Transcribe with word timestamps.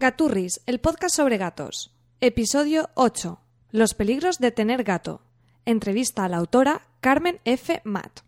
Gaturris, 0.00 0.62
el 0.64 0.80
podcast 0.80 1.14
sobre 1.14 1.36
gatos. 1.36 1.94
Episodio 2.22 2.88
8. 2.94 3.38
Los 3.70 3.92
peligros 3.92 4.38
de 4.38 4.50
tener 4.50 4.82
gato. 4.82 5.20
Entrevista 5.66 6.24
a 6.24 6.28
la 6.30 6.38
autora 6.38 6.86
Carmen 7.02 7.38
F. 7.44 7.82
Matt. 7.84 8.20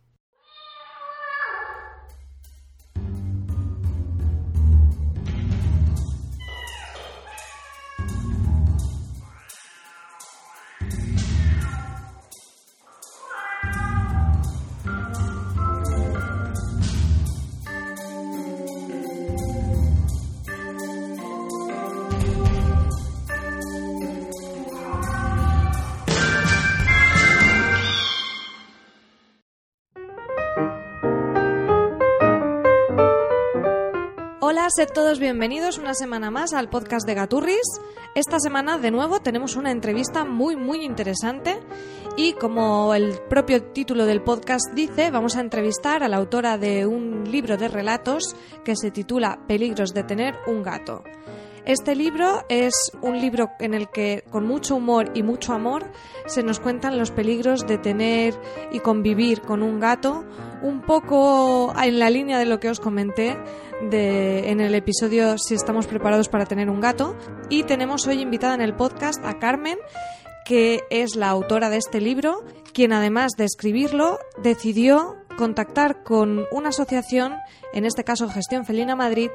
Sed 34.75 34.89
todos 34.89 35.19
bienvenidos 35.19 35.77
una 35.77 35.93
semana 35.93 36.31
más 36.31 36.55
al 36.55 36.71
podcast 36.71 37.07
de 37.07 37.13
Gaturris. 37.13 37.79
Esta 38.15 38.39
semana 38.39 38.79
de 38.79 38.91
nuevo 38.91 39.21
tenemos 39.21 39.57
una 39.57 39.71
entrevista 39.71 40.25
muy 40.25 40.57
muy 40.57 40.83
interesante 40.83 41.61
y 42.17 42.33
como 42.35 42.95
el 42.95 43.19
propio 43.29 43.63
título 43.63 44.07
del 44.07 44.23
podcast 44.23 44.73
dice, 44.73 45.11
vamos 45.11 45.37
a 45.37 45.41
entrevistar 45.41 46.03
a 46.03 46.09
la 46.09 46.17
autora 46.17 46.57
de 46.57 46.87
un 46.87 47.31
libro 47.31 47.59
de 47.59 47.69
relatos 47.69 48.35
que 48.65 48.75
se 48.75 48.91
titula 48.91 49.41
Peligros 49.47 49.93
de 49.93 50.05
tener 50.05 50.37
un 50.47 50.63
gato. 50.63 51.03
Este 51.65 51.95
libro 51.95 52.45
es 52.49 52.75
un 53.03 53.21
libro 53.21 53.53
en 53.61 53.73
el 53.73 53.89
que 53.89 54.25
con 54.31 54.47
mucho 54.47 54.75
humor 54.75 55.13
y 55.15 55.23
mucho 55.23 55.53
amor 55.53 55.93
se 56.27 56.43
nos 56.43 56.59
cuentan 56.59 56.99
los 56.99 57.13
peligros 57.13 57.69
de 57.69 57.79
tener 57.79 58.35
y 58.73 58.81
convivir 58.81 59.43
con 59.43 59.63
un 59.63 59.79
gato, 59.79 60.25
un 60.63 60.83
poco 60.83 61.73
en 61.81 62.01
la 62.01 62.11
línea 62.11 62.41
de 62.41 62.47
lo 62.47 62.59
que 62.59 62.69
os 62.69 62.81
comenté 62.81 63.37
de, 63.91 64.51
en 64.51 64.61
el 64.61 64.75
episodio 64.75 65.39
Si 65.39 65.55
estamos 65.55 65.87
preparados 65.87 66.29
para 66.29 66.47
tener 66.47 66.69
un 66.69 66.81
gato. 66.81 67.17
Y 67.49 67.63
tenemos 67.63 68.09
hoy 68.09 68.21
invitada 68.21 68.55
en 68.55 68.61
el 68.61 68.75
podcast 68.75 69.25
a 69.25 69.39
Carmen, 69.39 69.79
que 70.45 70.83
es 70.91 71.15
la 71.15 71.29
autora 71.29 71.71
de 71.71 71.77
este 71.77 72.01
libro, 72.01 72.45
quien 72.73 72.93
además 72.93 73.33
de 73.37 73.45
escribirlo 73.45 74.19
decidió 74.43 75.17
contactar 75.37 76.03
con 76.03 76.45
una 76.51 76.71
asociación, 76.71 77.37
en 77.73 77.85
este 77.85 78.05
caso 78.05 78.29
Gestión 78.29 78.65
Felina 78.65 78.97
Madrid, 78.97 79.31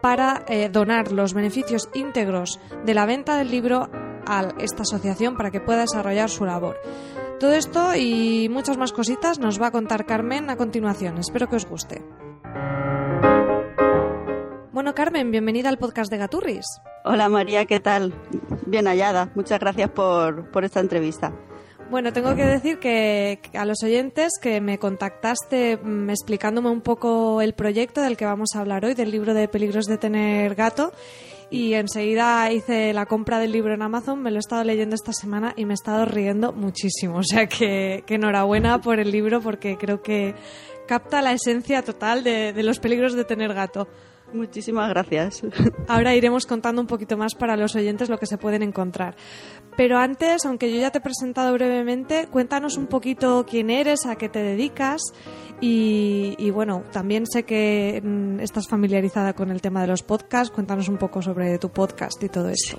para 0.00 0.44
eh, 0.48 0.68
donar 0.68 1.12
los 1.12 1.34
beneficios 1.34 1.88
íntegros 1.94 2.58
de 2.84 2.94
la 2.94 3.06
venta 3.06 3.36
del 3.36 3.50
libro 3.50 3.88
a 4.26 4.48
esta 4.58 4.82
asociación 4.82 5.36
para 5.36 5.50
que 5.50 5.60
pueda 5.60 5.80
desarrollar 5.80 6.30
su 6.30 6.44
labor. 6.44 6.76
Todo 7.38 7.54
esto 7.54 7.94
y 7.96 8.48
muchas 8.50 8.76
más 8.76 8.92
cositas 8.92 9.38
nos 9.38 9.60
va 9.60 9.68
a 9.68 9.70
contar 9.70 10.04
Carmen 10.06 10.50
a 10.50 10.56
continuación. 10.56 11.18
Espero 11.18 11.48
que 11.48 11.56
os 11.56 11.66
guste. 11.66 12.02
Bueno, 14.72 14.94
Carmen, 14.94 15.30
bienvenida 15.30 15.68
al 15.68 15.78
podcast 15.78 16.10
de 16.10 16.18
Gaturris. 16.18 16.66
Hola 17.04 17.28
María, 17.28 17.66
¿qué 17.66 17.80
tal? 17.80 18.14
Bien 18.66 18.86
hallada. 18.86 19.30
Muchas 19.34 19.58
gracias 19.58 19.90
por, 19.90 20.50
por 20.50 20.64
esta 20.64 20.80
entrevista. 20.80 21.32
Bueno, 21.90 22.12
tengo 22.12 22.36
que 22.36 22.44
decir 22.44 22.78
que, 22.78 23.40
a 23.52 23.64
los 23.64 23.82
oyentes 23.82 24.34
que 24.40 24.60
me 24.60 24.78
contactaste 24.78 25.76
mm, 25.76 26.08
explicándome 26.10 26.70
un 26.70 26.82
poco 26.82 27.42
el 27.42 27.52
proyecto 27.52 28.00
del 28.00 28.16
que 28.16 28.24
vamos 28.24 28.50
a 28.54 28.60
hablar 28.60 28.84
hoy, 28.84 28.94
del 28.94 29.10
libro 29.10 29.34
de 29.34 29.48
peligros 29.48 29.86
de 29.86 29.98
tener 29.98 30.54
gato. 30.54 30.92
Y 31.50 31.74
enseguida 31.74 32.52
hice 32.52 32.92
la 32.92 33.06
compra 33.06 33.40
del 33.40 33.50
libro 33.50 33.74
en 33.74 33.82
Amazon, 33.82 34.22
me 34.22 34.30
lo 34.30 34.36
he 34.36 34.38
estado 34.38 34.62
leyendo 34.62 34.94
esta 34.94 35.12
semana 35.12 35.52
y 35.56 35.64
me 35.64 35.72
he 35.72 35.74
estado 35.74 36.04
riendo 36.04 36.52
muchísimo. 36.52 37.18
O 37.18 37.24
sea 37.24 37.48
que, 37.48 38.04
enhorabuena 38.06 38.80
por 38.80 39.00
el 39.00 39.10
libro 39.10 39.40
porque 39.40 39.76
creo 39.76 40.00
que 40.00 40.36
capta 40.86 41.20
la 41.20 41.32
esencia 41.32 41.82
total 41.82 42.22
de 42.22 42.62
los 42.62 42.78
peligros 42.78 43.14
de 43.14 43.24
tener 43.24 43.52
gato. 43.52 43.88
Muchísimas 44.32 44.88
gracias. 44.90 45.42
Ahora 45.88 46.14
iremos 46.14 46.46
contando 46.46 46.80
un 46.80 46.86
poquito 46.86 47.16
más 47.16 47.34
para 47.34 47.56
los 47.56 47.74
oyentes 47.74 48.08
lo 48.08 48.18
que 48.18 48.26
se 48.26 48.38
pueden 48.38 48.62
encontrar. 48.62 49.16
Pero 49.80 49.96
antes, 49.96 50.44
aunque 50.44 50.70
yo 50.70 50.78
ya 50.78 50.90
te 50.90 50.98
he 50.98 51.00
presentado 51.00 51.54
brevemente, 51.54 52.28
cuéntanos 52.30 52.76
un 52.76 52.86
poquito 52.86 53.46
quién 53.48 53.70
eres, 53.70 54.04
a 54.04 54.16
qué 54.16 54.28
te 54.28 54.42
dedicas 54.42 55.00
y, 55.58 56.50
bueno, 56.50 56.82
también 56.92 57.24
sé 57.24 57.44
que 57.44 57.98
mm, 58.04 58.40
estás 58.40 58.68
familiarizada 58.68 59.32
con 59.32 59.50
el 59.50 59.62
tema 59.62 59.80
de 59.80 59.86
los 59.86 60.02
podcasts. 60.02 60.52
Cuéntanos 60.52 60.90
un 60.90 60.98
poco 60.98 61.22
sobre 61.22 61.58
tu 61.58 61.70
podcast 61.70 62.22
y 62.22 62.28
todo 62.28 62.50
eso. 62.50 62.78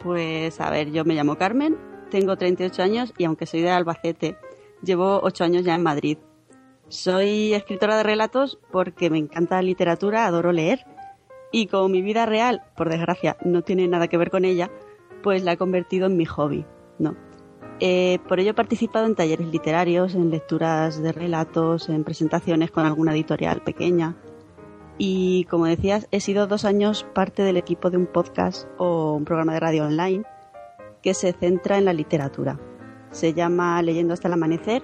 Pues 0.00 0.60
a 0.60 0.68
ver, 0.68 0.90
yo 0.90 1.06
me 1.06 1.14
llamo 1.14 1.38
Carmen, 1.38 1.78
tengo 2.10 2.36
38 2.36 2.82
años 2.82 3.14
y 3.16 3.24
aunque 3.24 3.46
soy 3.46 3.62
de 3.62 3.70
Albacete, 3.70 4.36
llevo 4.82 5.20
8 5.22 5.44
años 5.44 5.64
ya 5.64 5.76
en 5.76 5.82
Madrid. 5.82 6.18
Soy 6.88 7.54
escritora 7.54 7.96
de 7.96 8.02
relatos 8.02 8.58
porque 8.70 9.08
me 9.08 9.16
encanta 9.16 9.56
la 9.56 9.62
literatura, 9.62 10.26
adoro 10.26 10.52
leer. 10.52 10.84
Y 11.52 11.68
como 11.68 11.88
mi 11.88 12.02
vida 12.02 12.26
real, 12.26 12.64
por 12.76 12.90
desgracia, 12.90 13.38
no 13.44 13.62
tiene 13.62 13.88
nada 13.88 14.06
que 14.08 14.18
ver 14.18 14.30
con 14.30 14.44
ella, 14.44 14.70
pues 15.22 15.42
la 15.42 15.52
he 15.52 15.56
convertido 15.56 16.06
en 16.06 16.16
mi 16.16 16.24
hobby, 16.24 16.64
¿no? 16.98 17.16
Eh, 17.80 18.18
por 18.28 18.40
ello 18.40 18.50
he 18.50 18.54
participado 18.54 19.06
en 19.06 19.14
talleres 19.14 19.46
literarios, 19.48 20.14
en 20.14 20.30
lecturas 20.30 21.02
de 21.02 21.12
relatos, 21.12 21.88
en 21.88 22.04
presentaciones 22.04 22.70
con 22.70 22.84
alguna 22.84 23.12
editorial 23.12 23.62
pequeña. 23.62 24.16
Y 24.98 25.44
como 25.44 25.64
decías, 25.64 26.06
he 26.10 26.20
sido 26.20 26.46
dos 26.46 26.66
años 26.66 27.06
parte 27.14 27.42
del 27.42 27.56
equipo 27.56 27.90
de 27.90 27.96
un 27.96 28.06
podcast 28.06 28.68
o 28.76 29.14
un 29.14 29.24
programa 29.24 29.54
de 29.54 29.60
radio 29.60 29.84
online 29.86 30.24
que 31.02 31.14
se 31.14 31.32
centra 31.32 31.78
en 31.78 31.86
la 31.86 31.94
literatura. 31.94 32.60
Se 33.10 33.32
llama 33.32 33.80
Leyendo 33.82 34.12
hasta 34.12 34.28
el 34.28 34.34
amanecer 34.34 34.82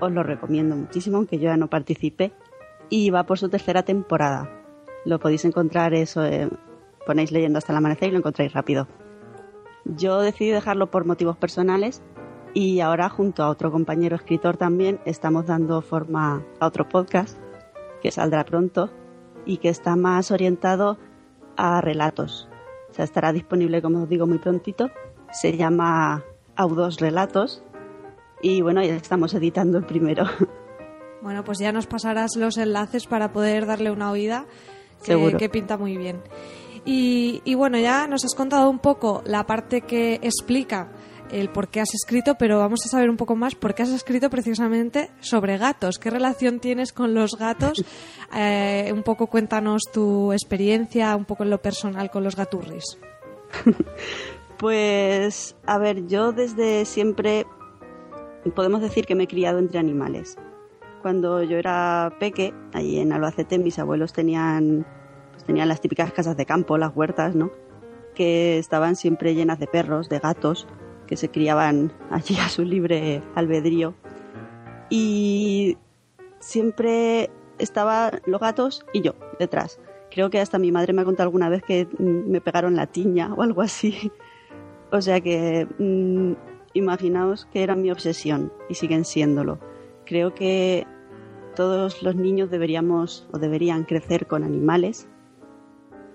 os 0.00 0.12
lo 0.12 0.22
recomiendo 0.22 0.76
muchísimo, 0.76 1.16
aunque 1.16 1.38
yo 1.38 1.44
ya 1.44 1.56
no 1.56 1.68
participe. 1.68 2.32
Y 2.90 3.10
va 3.10 3.24
por 3.24 3.38
su 3.38 3.48
tercera 3.48 3.82
temporada. 3.82 4.50
Lo 5.04 5.18
podéis 5.18 5.44
encontrar 5.44 5.94
eso, 5.94 6.22
ponéis 7.06 7.32
leyendo 7.32 7.58
hasta 7.58 7.72
el 7.72 7.78
amanecer 7.78 8.08
y 8.08 8.12
lo 8.12 8.18
encontráis 8.18 8.52
rápido. 8.52 8.88
Yo 9.84 10.20
decidí 10.20 10.50
dejarlo 10.50 10.90
por 10.90 11.06
motivos 11.06 11.36
personales 11.36 12.02
y 12.54 12.80
ahora 12.80 13.08
junto 13.08 13.42
a 13.42 13.48
otro 13.48 13.70
compañero 13.70 14.16
escritor 14.16 14.56
también 14.56 15.00
estamos 15.04 15.46
dando 15.46 15.80
forma 15.82 16.44
a 16.60 16.66
otro 16.66 16.88
podcast 16.88 17.38
que 18.02 18.10
saldrá 18.10 18.44
pronto 18.44 18.90
y 19.44 19.58
que 19.58 19.68
está 19.68 19.96
más 19.96 20.30
orientado 20.30 20.98
a 21.56 21.80
relatos. 21.80 22.48
O 22.90 22.94
sea, 22.94 23.04
estará 23.04 23.32
disponible, 23.32 23.82
como 23.82 24.02
os 24.02 24.08
digo, 24.08 24.26
muy 24.26 24.38
prontito. 24.38 24.90
Se 25.32 25.56
llama 25.56 26.24
Audos 26.56 27.00
Relatos 27.00 27.62
y 28.40 28.62
bueno, 28.62 28.82
ya 28.82 28.94
estamos 28.94 29.34
editando 29.34 29.78
el 29.78 29.84
primero. 29.84 30.24
Bueno, 31.20 31.42
pues 31.42 31.58
ya 31.58 31.72
nos 31.72 31.88
pasarás 31.88 32.36
los 32.36 32.58
enlaces 32.58 33.08
para 33.08 33.32
poder 33.32 33.66
darle 33.66 33.90
una 33.90 34.12
oída, 34.12 34.46
que, 35.04 35.36
que 35.36 35.48
pinta 35.48 35.76
muy 35.76 35.96
bien. 35.96 36.22
Y, 36.90 37.42
y, 37.44 37.54
bueno, 37.54 37.78
ya 37.78 38.06
nos 38.06 38.24
has 38.24 38.34
contado 38.34 38.70
un 38.70 38.78
poco 38.78 39.22
la 39.26 39.44
parte 39.44 39.82
que 39.82 40.14
explica 40.22 40.90
el 41.30 41.50
por 41.50 41.68
qué 41.68 41.80
has 41.80 41.92
escrito, 41.92 42.36
pero 42.38 42.58
vamos 42.58 42.80
a 42.86 42.88
saber 42.88 43.10
un 43.10 43.18
poco 43.18 43.36
más 43.36 43.54
por 43.54 43.74
qué 43.74 43.82
has 43.82 43.90
escrito 43.90 44.30
precisamente 44.30 45.10
sobre 45.20 45.58
gatos. 45.58 45.98
¿Qué 45.98 46.08
relación 46.08 46.60
tienes 46.60 46.92
con 46.92 47.14
los 47.14 47.36
gatos? 47.36 47.84
Eh, 48.36 48.90
un 48.92 49.02
poco 49.02 49.28
cuéntanos 49.28 49.84
tu 49.90 50.34
experiencia, 50.34 51.16
un 51.16 51.24
poco 51.24 51.44
en 51.44 51.50
lo 51.50 51.62
personal 51.62 52.10
con 52.10 52.24
los 52.24 52.36
gaturris. 52.36 52.98
Pues, 54.58 55.56
a 55.64 55.78
ver, 55.78 56.06
yo 56.08 56.32
desde 56.32 56.84
siempre 56.84 57.46
podemos 58.54 58.82
decir 58.82 59.06
que 59.06 59.14
me 59.14 59.24
he 59.24 59.28
criado 59.28 59.60
entre 59.60 59.78
animales. 59.78 60.36
Cuando 61.00 61.42
yo 61.42 61.56
era 61.56 62.12
peque, 62.18 62.52
allí 62.74 62.98
en 62.98 63.12
Albacete, 63.12 63.58
mis 63.58 63.78
abuelos 63.78 64.12
tenían, 64.12 64.84
tenían 65.48 65.68
las 65.68 65.80
típicas 65.80 66.12
casas 66.12 66.36
de 66.36 66.44
campo, 66.44 66.76
las 66.76 66.94
huertas, 66.94 67.34
¿no? 67.34 67.50
Que 68.14 68.58
estaban 68.58 68.96
siempre 68.96 69.34
llenas 69.34 69.58
de 69.58 69.66
perros, 69.66 70.10
de 70.10 70.18
gatos, 70.18 70.68
que 71.06 71.16
se 71.16 71.30
criaban 71.30 71.90
allí 72.10 72.36
a 72.36 72.50
su 72.50 72.64
libre 72.64 73.22
albedrío. 73.34 73.94
Y 74.90 75.78
siempre 76.38 77.30
estaban 77.58 78.20
los 78.26 78.40
gatos 78.42 78.84
y 78.92 79.00
yo 79.00 79.14
detrás, 79.38 79.80
creo 80.10 80.28
que 80.28 80.38
hasta 80.38 80.58
mi 80.58 80.70
madre 80.70 80.92
me 80.92 81.00
ha 81.00 81.06
contado 81.06 81.26
alguna 81.26 81.48
vez 81.48 81.62
que 81.62 81.86
mm, 81.86 82.30
me 82.30 82.42
pegaron 82.42 82.76
la 82.76 82.86
tiña 82.86 83.32
o 83.34 83.42
algo 83.42 83.62
así. 83.62 84.12
O 84.90 85.02
sea 85.02 85.20
que 85.20 85.68
mm, 85.78 86.32
imaginaos 86.72 87.44
que 87.52 87.62
era 87.62 87.76
mi 87.76 87.90
obsesión 87.90 88.50
y 88.70 88.74
siguen 88.74 89.04
siéndolo. 89.04 89.58
Creo 90.06 90.34
que 90.34 90.86
todos 91.54 92.02
los 92.02 92.16
niños 92.16 92.50
deberíamos 92.50 93.28
o 93.30 93.38
deberían 93.38 93.84
crecer 93.84 94.26
con 94.26 94.44
animales 94.44 95.06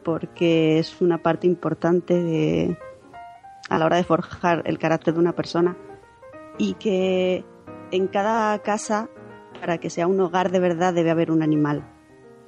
porque 0.04 0.80
es 0.80 1.02
una 1.02 1.18
parte 1.20 1.48
importante 1.48 2.22
de, 2.22 2.78
a 3.70 3.78
la 3.78 3.86
hora 3.86 3.98
de 3.98 4.04
forjar 4.04 4.62
el 4.66 4.78
carácter 4.78 5.14
de 5.14 5.20
una 5.20 5.34
persona 5.34 5.78
y 6.58 6.74
que 6.76 7.46
en 7.92 8.08
cada 8.08 8.58
casa, 8.60 9.10
para 9.60 9.78
que 9.78 9.90
sea 9.90 10.08
un 10.08 10.20
hogar 10.20 10.52
de 10.52 10.60
verdad, 10.60 10.94
debe 10.94 11.12
haber 11.12 11.32
un 11.32 11.44
animal. 11.44 11.84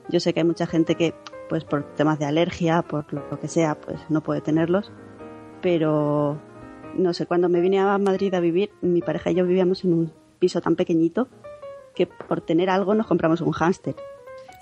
Yo 0.09 0.19
sé 0.19 0.33
que 0.33 0.41
hay 0.41 0.45
mucha 0.45 0.67
gente 0.67 0.95
que, 0.95 1.13
pues 1.49 1.63
por 1.63 1.83
temas 1.95 2.19
de 2.19 2.25
alergia, 2.25 2.81
por 2.81 3.11
lo 3.13 3.39
que 3.39 3.47
sea, 3.47 3.75
pues 3.75 3.99
no 4.09 4.21
puede 4.21 4.41
tenerlos, 4.41 4.91
pero 5.61 6.39
no 6.95 7.13
sé, 7.13 7.25
cuando 7.25 7.49
me 7.49 7.61
vine 7.61 7.79
a 7.79 7.97
Madrid 7.97 8.33
a 8.33 8.39
vivir, 8.39 8.71
mi 8.81 9.01
pareja 9.01 9.31
y 9.31 9.35
yo 9.35 9.45
vivíamos 9.45 9.83
en 9.83 9.93
un 9.93 10.13
piso 10.39 10.61
tan 10.61 10.75
pequeñito 10.75 11.27
que 11.95 12.07
por 12.07 12.41
tener 12.41 12.69
algo 12.69 12.93
nos 12.93 13.07
compramos 13.07 13.41
un 13.41 13.51
hámster. 13.51 13.95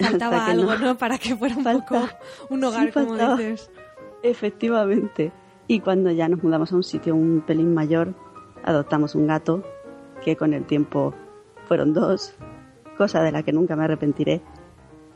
Faltaba 0.03 0.45
algo, 0.45 0.75
no... 0.75 0.97
Para 0.97 1.17
que 1.17 1.35
fuera 1.35 1.55
un 1.55 1.63
poco 1.63 2.07
un 2.49 2.63
hogar, 2.63 2.91
como 2.91 3.15
dices. 3.15 3.69
Efectivamente. 4.23 5.31
Y 5.67 5.79
cuando 5.79 6.11
ya 6.11 6.27
nos 6.27 6.43
mudamos 6.43 6.71
a 6.71 6.75
un 6.75 6.83
sitio 6.83 7.15
un 7.15 7.41
pelín 7.45 7.73
mayor, 7.73 8.13
adoptamos 8.63 9.15
un 9.15 9.27
gato, 9.27 9.63
que 10.23 10.35
con 10.35 10.53
el 10.53 10.65
tiempo 10.65 11.13
fueron 11.67 11.93
dos, 11.93 12.35
cosa 12.97 13.21
de 13.21 13.31
la 13.31 13.43
que 13.43 13.51
nunca 13.51 13.75
me 13.75 13.85
arrepentiré. 13.85 14.41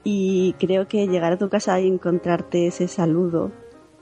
Y 0.03 0.53
creo 0.59 0.87
que 0.87 1.07
llegar 1.07 1.33
a 1.33 1.37
tu 1.37 1.49
casa 1.49 1.79
y 1.79 1.87
encontrarte 1.87 2.67
ese 2.67 2.87
saludo 2.87 3.51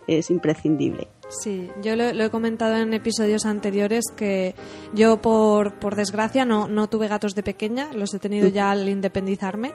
es 0.07 0.29
imprescindible. 0.29 1.07
Sí, 1.29 1.71
yo 1.81 1.95
lo, 1.95 2.03
he 2.03 2.29
comentado 2.29 2.75
en 2.75 2.93
episodios 2.93 3.45
anteriores 3.45 4.05
que 4.15 4.53
yo 4.93 5.19
por, 5.21 5.73
por 5.79 5.95
desgracia 5.95 6.45
no, 6.45 6.67
no 6.67 6.87
tuve 6.87 7.07
gatos 7.07 7.33
de 7.33 7.41
pequeña, 7.41 7.91
los 7.93 8.13
he 8.13 8.19
tenido 8.19 8.47
ya 8.47 8.69
al 8.69 8.87
independizarme 8.87 9.73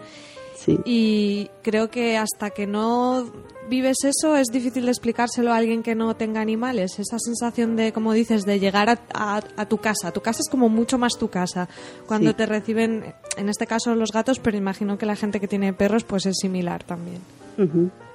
y 0.85 1.51
creo 1.63 1.91
que 1.91 2.17
hasta 2.17 2.51
que 2.51 2.67
no 2.67 3.31
vives 3.69 3.99
eso 4.05 4.37
es 4.37 4.49
difícil 4.49 4.85
de 4.85 4.91
explicárselo 4.91 5.53
a 5.53 5.57
alguien 5.57 5.83
que 5.83 5.95
no 5.95 6.15
tenga 6.17 6.41
animales. 6.41 6.99
Esa 6.99 7.19
sensación 7.19 7.77
de, 7.77 7.93
como 7.93 8.13
dices, 8.13 8.45
de 8.45 8.59
llegar 8.59 8.99
a, 9.15 9.67
tu 9.69 9.79
casa. 9.79 10.13
Tu 10.13 10.21
casa 10.21 10.41
es 10.41 10.51
como 10.51 10.69
mucho 10.69 10.99
más 10.99 11.13
tu 11.19 11.29
casa. 11.29 11.69
Cuando 12.07 12.35
te 12.35 12.47
reciben, 12.47 13.15
en 13.37 13.49
este 13.49 13.67
caso 13.67 13.95
los 13.95 14.13
gatos, 14.13 14.39
pero 14.41 14.57
imagino 14.57 14.99
que 14.99 15.07
la 15.07 15.17
gente 15.17 15.41
que 15.41 15.49
tiene 15.49 15.73
perros 15.73 16.05
pues 16.05 16.27
es 16.27 16.37
similar 16.41 16.85
también. 16.85 17.21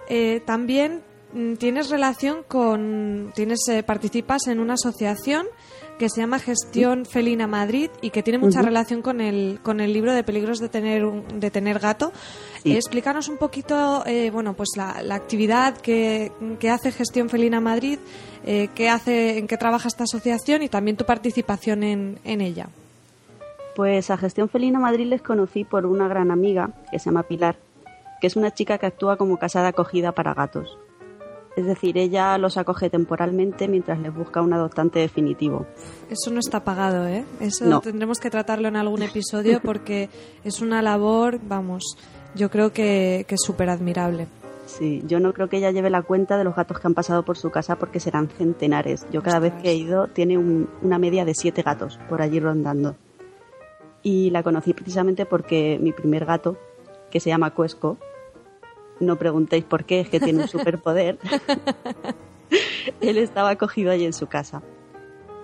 Eh, 0.10 0.42
también 0.46 1.02
mm, 1.34 1.54
tienes 1.54 1.90
relación 1.90 2.44
con, 2.48 3.32
tienes 3.34 3.60
eh, 3.70 3.84
participas 3.84 4.48
en 4.48 4.60
una 4.60 4.74
asociación 4.74 5.46
que 5.98 6.10
se 6.10 6.22
llama 6.22 6.40
Gestión 6.40 7.06
Felina 7.06 7.48
Madrid 7.48 7.90
y 8.02 8.10
que 8.10 8.24
tiene 8.24 8.40
mucha 8.40 8.62
relación 8.62 9.02
con 9.02 9.22
el, 9.22 9.60
con 9.64 9.80
el 9.80 9.94
libro 9.94 10.14
de 10.14 10.24
peligros 10.24 10.60
de 10.60 10.70
tener, 10.70 11.06
de 11.06 11.52
tener 11.52 11.80
gato. 11.80 12.12
explícanos 12.64 13.30
un 13.30 13.38
poquito, 13.38 14.04
eh, 14.06 14.30
bueno, 14.32 14.54
pues 14.54 14.70
la, 14.76 15.02
la 15.02 15.16
actividad 15.16 15.78
que, 15.78 16.32
que, 16.60 16.70
hace 16.70 16.92
Gestión 16.92 17.30
Felina 17.30 17.62
Madrid, 17.62 18.00
eh, 18.46 18.70
qué 18.76 18.90
hace, 18.90 19.38
en 19.38 19.48
qué 19.48 19.58
trabaja 19.58 19.88
esta 19.88 20.04
asociación 20.04 20.64
y 20.64 20.70
también 20.70 20.98
tu 20.98 21.06
participación 21.06 21.84
en, 21.84 22.20
en 22.24 22.42
ella. 22.42 22.68
Pues 23.76 24.10
a 24.10 24.18
Gestión 24.18 24.50
Felina 24.50 24.80
Madrid 24.80 25.08
les 25.08 25.22
conocí 25.22 25.64
por 25.64 25.86
una 25.86 26.08
gran 26.08 26.32
amiga 26.32 26.72
que 26.92 27.00
se 27.00 27.06
llama 27.06 27.24
Pilar, 27.24 27.58
que 28.22 28.28
es 28.28 28.36
una 28.36 28.52
chica 28.52 28.78
que 28.78 28.86
actúa 28.86 29.18
como 29.18 29.38
casada 29.38 29.70
acogida 29.70 30.12
para 30.14 30.34
gatos. 30.34 30.78
Es 31.56 31.66
decir, 31.66 31.98
ella 31.98 32.38
los 32.38 32.58
acoge 32.58 32.90
temporalmente 32.90 33.68
mientras 33.68 34.00
les 34.00 34.14
busca 34.14 34.42
un 34.42 34.54
adoptante 34.54 35.00
definitivo. 35.00 35.66
Eso 36.10 36.30
no 36.32 36.40
está 36.40 36.64
pagado, 36.64 37.08
¿eh? 37.08 37.24
Eso 37.40 37.80
tendremos 37.80 38.20
que 38.20 38.30
tratarlo 38.30 38.68
en 38.68 38.76
algún 38.76 39.04
episodio 39.04 39.62
porque 39.64 40.10
es 40.44 40.62
una 40.62 40.82
labor, 40.82 41.40
vamos, 41.48 41.98
yo 42.36 42.50
creo 42.50 42.74
que, 42.74 43.26
es 43.28 43.42
súper 43.42 43.70
admirable. 43.70 44.28
Sí, 44.66 45.04
yo 45.08 45.20
no 45.20 45.32
creo 45.32 45.48
que 45.48 45.58
ella 45.58 45.72
lleve 45.72 45.90
la 45.90 46.02
cuenta 46.02 46.38
de 46.38 46.44
los 46.44 46.56
gatos 46.56 46.80
que 46.80 46.88
han 46.88 46.94
pasado 46.94 47.24
por 47.24 47.38
su 47.38 47.52
casa 47.52 47.78
porque 47.78 48.00
serán 48.00 48.28
centenares. 48.28 49.06
Yo 49.12 49.22
cada 49.22 49.40
vez 49.40 49.54
que 49.62 49.70
he 49.70 49.76
ido 49.76 50.08
tiene 50.08 50.38
una 50.38 51.00
media 51.00 51.24
de 51.24 51.36
siete 51.36 51.62
gatos 51.62 52.00
por 52.10 52.22
allí 52.22 52.40
rondando. 52.40 52.96
Y 54.04 54.32
la 54.32 54.44
conocí 54.44 54.74
precisamente 54.74 55.26
porque 55.26 55.80
mi 55.80 55.92
primer 55.92 56.26
gato, 56.26 56.58
que 57.10 57.20
se 57.20 57.30
llama 57.30 57.52
Cuesco, 57.52 57.98
no 59.00 59.16
preguntéis 59.18 59.64
por 59.64 59.86
qué, 59.86 60.02
es 60.02 60.10
que 60.10 60.20
tiene 60.20 60.44
un 60.44 60.48
superpoder. 60.48 61.20
Él 63.02 63.18
estaba 63.18 63.50
acogido 63.50 63.92
allí 63.92 64.06
en 64.06 64.14
su 64.14 64.28
casa. 64.28 64.62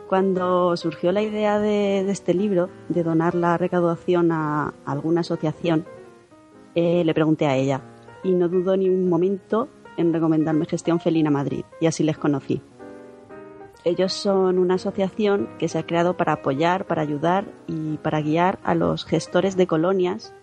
Cuando 0.07 0.75
surgió 0.75 1.11
la 1.11 1.21
idea 1.21 1.59
de, 1.59 2.09
este 2.09 2.33
libro, 2.33 2.69
de 2.89 3.03
donar 3.03 3.33
la 3.33 3.57
recaudación 3.57 4.31
a, 4.31 4.73
alguna 4.85 5.21
asociación, 5.21 5.85
eh, 6.75 7.03
le 7.03 7.13
pregunté 7.13 7.47
a 7.47 7.55
ella 7.55 7.81
y 8.23 8.33
no 8.33 8.49
dudó 8.49 8.75
ni 8.75 8.89
un 8.89 9.09
momento 9.09 9.69
en 9.97 10.13
recomendarme 10.13 10.65
Gestión 10.65 10.99
Felina 10.99 11.29
Madrid 11.29 11.63
y 11.79 11.85
así 11.85 12.03
les 12.03 12.17
conocí. 12.17 12.61
Ellos 13.83 14.13
son 14.13 14.59
una 14.59 14.75
asociación 14.75 15.49
que 15.57 15.67
se 15.67 15.79
ha 15.79 15.85
creado 15.85 16.15
para 16.15 16.33
apoyar, 16.33 16.85
para 16.85 17.01
ayudar 17.01 17.45
y 17.67 17.97
para 17.97 18.21
guiar 18.21 18.59
a 18.63 18.75
los 18.75 19.05
gestores 19.05 19.57
de 19.57 19.65
colonias 19.65 20.33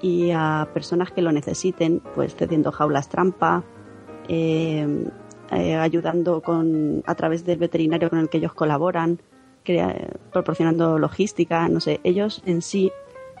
y 0.00 0.30
a 0.30 0.68
personas 0.72 1.10
que 1.10 1.22
lo 1.22 1.32
necesiten, 1.32 2.02
pues 2.14 2.34
cediendo 2.34 2.72
jaulas 2.72 3.08
trampa, 3.08 3.64
eh, 4.28 5.06
eh, 5.50 5.74
ayudando 5.76 6.40
con, 6.42 7.02
a 7.06 7.14
través 7.14 7.44
del 7.44 7.58
veterinario 7.58 8.08
con 8.08 8.18
el 8.18 8.28
que 8.28 8.38
ellos 8.38 8.54
colaboran, 8.54 9.20
proporcionando 10.32 10.98
logística, 10.98 11.68
no 11.68 11.80
sé, 11.80 12.00
ellos 12.02 12.42
en 12.44 12.60
sí 12.62 12.90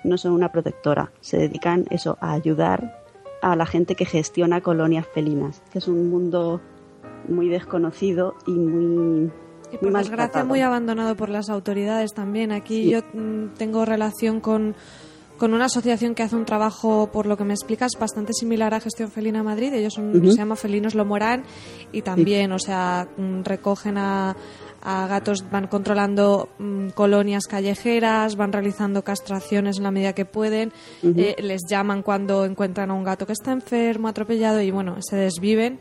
no 0.04 0.16
son 0.16 0.32
una 0.32 0.52
protectora, 0.52 1.10
se 1.20 1.38
dedican 1.38 1.86
eso 1.90 2.18
a 2.20 2.32
ayudar 2.32 3.00
a 3.42 3.56
la 3.56 3.66
gente 3.66 3.94
que 3.94 4.04
gestiona 4.04 4.60
colonias 4.60 5.06
felinas, 5.06 5.62
que 5.72 5.78
es 5.78 5.88
un 5.88 6.10
mundo 6.10 6.60
muy 7.28 7.48
desconocido 7.48 8.34
y 8.46 8.52
muy 8.52 9.30
y 9.72 9.76
por 9.76 9.92
desgracia 9.92 10.44
muy 10.44 10.60
abandonado 10.62 11.14
por 11.16 11.28
las 11.28 11.48
autoridades 11.48 12.12
también. 12.12 12.50
Aquí 12.50 12.90
yo 12.90 13.00
mm, 13.12 13.54
tengo 13.56 13.84
relación 13.84 14.40
con 14.40 14.74
con 15.40 15.54
una 15.54 15.64
asociación 15.64 16.14
que 16.14 16.22
hace 16.22 16.36
un 16.36 16.44
trabajo, 16.44 17.08
por 17.10 17.24
lo 17.24 17.38
que 17.38 17.44
me 17.44 17.54
explicas, 17.54 17.92
bastante 17.98 18.34
similar 18.34 18.74
a 18.74 18.80
Gestión 18.80 19.10
Felina 19.10 19.42
Madrid. 19.42 19.72
Ellos 19.72 19.94
son, 19.94 20.12
se 20.30 20.36
llama 20.36 20.54
Felinos 20.54 20.94
Lomorán 20.94 21.44
y 21.92 22.02
también, 22.02 22.52
o 22.52 22.58
sea, 22.58 23.08
mm, 23.16 23.42
recogen 23.44 23.96
a, 23.96 24.36
gatos, 24.84 25.50
van 25.50 25.66
controlando 25.66 26.50
mm, 26.58 26.88
colonias 26.90 27.46
callejeras, 27.46 28.36
van 28.36 28.52
realizando 28.52 29.02
castraciones 29.02 29.78
en 29.78 29.84
la 29.84 29.90
medida 29.90 30.12
que 30.12 30.26
pueden, 30.26 30.74
eh, 31.02 31.36
les 31.38 31.62
llaman 31.66 32.02
cuando 32.02 32.44
encuentran 32.44 32.90
a 32.90 32.94
un 32.94 33.04
gato 33.04 33.26
que 33.26 33.32
está 33.32 33.50
enfermo, 33.50 34.08
atropellado 34.08 34.60
y 34.60 34.70
bueno, 34.70 34.96
se 35.00 35.16
desviven. 35.16 35.80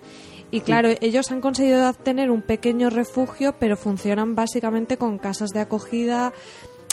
Y 0.52 0.62
claro, 0.62 0.90
ellos 1.02 1.32
han 1.32 1.42
conseguido 1.42 1.94
tener 1.94 2.32
un 2.32 2.42
pequeño 2.42 2.90
refugio, 2.90 3.56
pero 3.60 3.78
funcionan 3.78 4.34
básicamente 4.34 4.98
con 4.98 5.20
casas 5.20 5.52
de 5.52 5.60
acogida, 5.60 6.34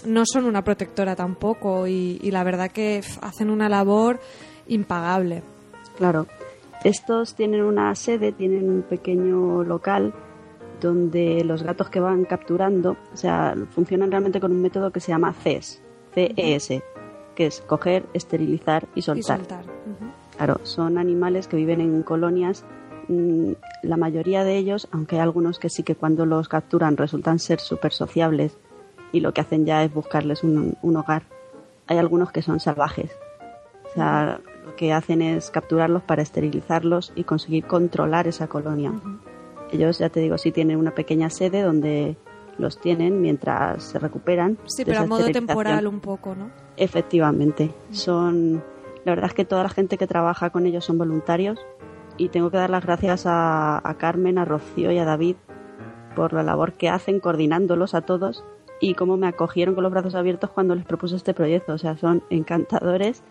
no 0.05 0.25
son 0.27 0.45
una 0.45 0.63
protectora 0.63 1.17
tampoco 1.17 1.87
y, 1.87 2.19
la 2.31 2.45
verdad 2.45 2.71
que 2.71 3.03
hacen 3.23 3.51
una 3.51 3.69
labor 3.69 4.21
impagable. 4.69 5.43
Claro. 5.97 6.27
Estos 6.85 7.35
tienen 7.35 7.63
una 7.63 7.95
sede, 7.95 8.33
tienen 8.33 8.69
un 8.69 8.83
pequeño 8.83 9.65
local 9.65 10.15
donde 10.81 11.43
los 11.43 11.63
gatos 11.63 11.89
que 11.89 12.01
van 12.01 12.25
capturando, 12.25 12.97
o 13.13 13.17
sea, 13.17 13.55
funcionan 13.71 14.11
realmente 14.11 14.41
con 14.41 14.53
un 14.53 14.61
método 14.61 14.91
que 14.91 15.01
se 15.01 15.11
llama 15.11 15.33
CES, 15.33 15.83
CES, 16.15 16.83
que 17.35 17.47
es 17.47 17.61
coger, 17.63 18.05
esterilizar 18.13 18.87
y 18.95 19.03
soltar. 19.03 19.41
Claro, 20.37 20.61
son 20.65 20.99
animales 20.99 21.49
que 21.49 21.57
viven 21.57 21.81
en 21.81 22.03
colonias. 22.03 22.65
Mm, 23.09 23.53
la 23.83 23.97
mayoría 23.97 24.45
de 24.45 24.59
ellos, 24.59 24.87
aunque 24.93 25.17
hay 25.17 25.23
algunos 25.23 25.59
que 25.59 25.71
sí 25.71 25.83
que 25.83 25.95
cuando 25.95 26.27
los 26.27 26.49
capturan 26.49 26.99
resultan 26.99 27.39
ser 27.39 27.59
súper 27.59 27.93
sociables 27.93 28.59
y 29.17 29.21
lo 29.21 29.33
que 29.33 29.41
hacen 29.41 29.65
ya 29.65 29.83
es 29.83 29.93
buscarles 29.93 30.45
un, 30.45 30.77
hogar. 30.83 31.23
Hay 31.87 31.97
algunos 31.97 32.33
que 32.33 32.43
son 32.43 32.61
salvajes. 32.61 33.11
O 33.87 33.95
sea, 33.95 34.41
lo 34.65 34.77
que 34.77 34.93
hacen 34.93 35.23
es 35.23 35.51
capturarlos 35.51 36.03
para 36.03 36.21
esterilizarlos 36.21 37.13
y 37.15 37.25
conseguir 37.25 37.65
controlar 37.65 38.29
esa 38.29 38.47
colonia. 38.47 38.93
Ellos, 39.73 39.99
ya 39.99 40.11
te 40.11 40.21
digo, 40.21 40.37
sí 40.37 40.53
tienen 40.53 40.79
una 40.79 40.95
pequeña 40.95 41.31
sede 41.31 41.63
donde 41.63 42.17
los 42.59 42.79
tienen 42.79 43.23
mientras 43.23 43.83
se 43.85 43.99
recuperan. 43.99 44.59
Sí, 44.67 44.85
pero 44.85 45.01
a 45.01 45.07
modo 45.07 45.27
temporal 45.31 45.87
un 45.87 46.01
poco, 46.01 46.35
¿no? 46.35 46.51
Efectivamente. 46.77 47.71
Son. 47.91 48.63
La 49.05 49.13
verdad 49.13 49.31
es 49.31 49.35
que 49.35 49.45
toda 49.47 49.63
la 49.63 49.69
gente 49.71 49.97
que 49.97 50.07
trabaja 50.07 50.51
con 50.51 50.67
ellos 50.67 50.85
son 50.85 50.99
voluntarios 50.99 51.59
y 52.19 52.29
tengo 52.29 52.51
que 52.51 52.59
dar 52.59 52.71
las 52.71 52.85
gracias 52.85 53.25
a, 53.25 53.81
a 53.89 53.95
Carmen, 53.95 54.37
a 54.37 54.45
Rocío 54.45 54.91
y 54.91 54.99
a 54.99 55.05
David 55.05 55.37
por 56.15 56.33
la 56.33 56.43
labor 56.43 56.73
que 56.73 56.89
hacen 56.89 57.21
coordinándolos 57.21 57.95
a 57.95 58.01
todos 58.03 58.45
y 58.81 58.95
cómo 58.95 59.17
me 59.17 59.27
acogieron 59.27 59.75
con 59.75 59.85
los 59.85 59.93
brazos 59.93 60.15
abiertos 60.15 60.51
cuando 60.51 60.75
les 60.75 60.85
propuse 60.85 61.17
este 61.17 61.35
proyecto. 61.35 61.75
O 61.75 61.79
sea, 61.79 61.97
son 61.97 62.23
encantadores 62.31 63.23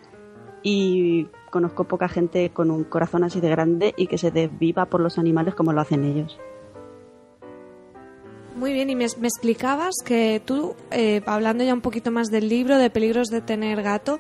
y 0.64 1.28
conozco 1.52 1.84
poca 1.84 2.10
gente 2.10 2.50
con 2.50 2.72
un 2.72 2.84
corazón 2.84 3.24
así 3.24 3.40
de 3.40 3.50
grande 3.50 3.94
y 3.98 4.08
que 4.08 4.18
se 4.18 4.32
desviva 4.32 4.86
por 4.86 5.02
los 5.02 5.18
animales 5.18 5.56
como 5.56 5.74
lo 5.74 5.82
hacen 5.82 6.04
ellos. 6.04 6.38
Muy 8.56 8.72
bien, 8.72 8.90
y 8.90 8.96
me, 8.96 9.04
explicabas 9.04 9.96
que 10.06 10.42
tú, 10.44 10.76
eh, 10.90 11.22
hablando 11.26 11.66
ya 11.66 11.74
un 11.74 11.82
poquito 11.82 12.10
más 12.10 12.30
del 12.30 12.48
libro, 12.48 12.78
de 12.78 12.90
peligros 12.90 13.28
de 13.28 13.42
tener 13.42 13.84
gato, 13.84 14.20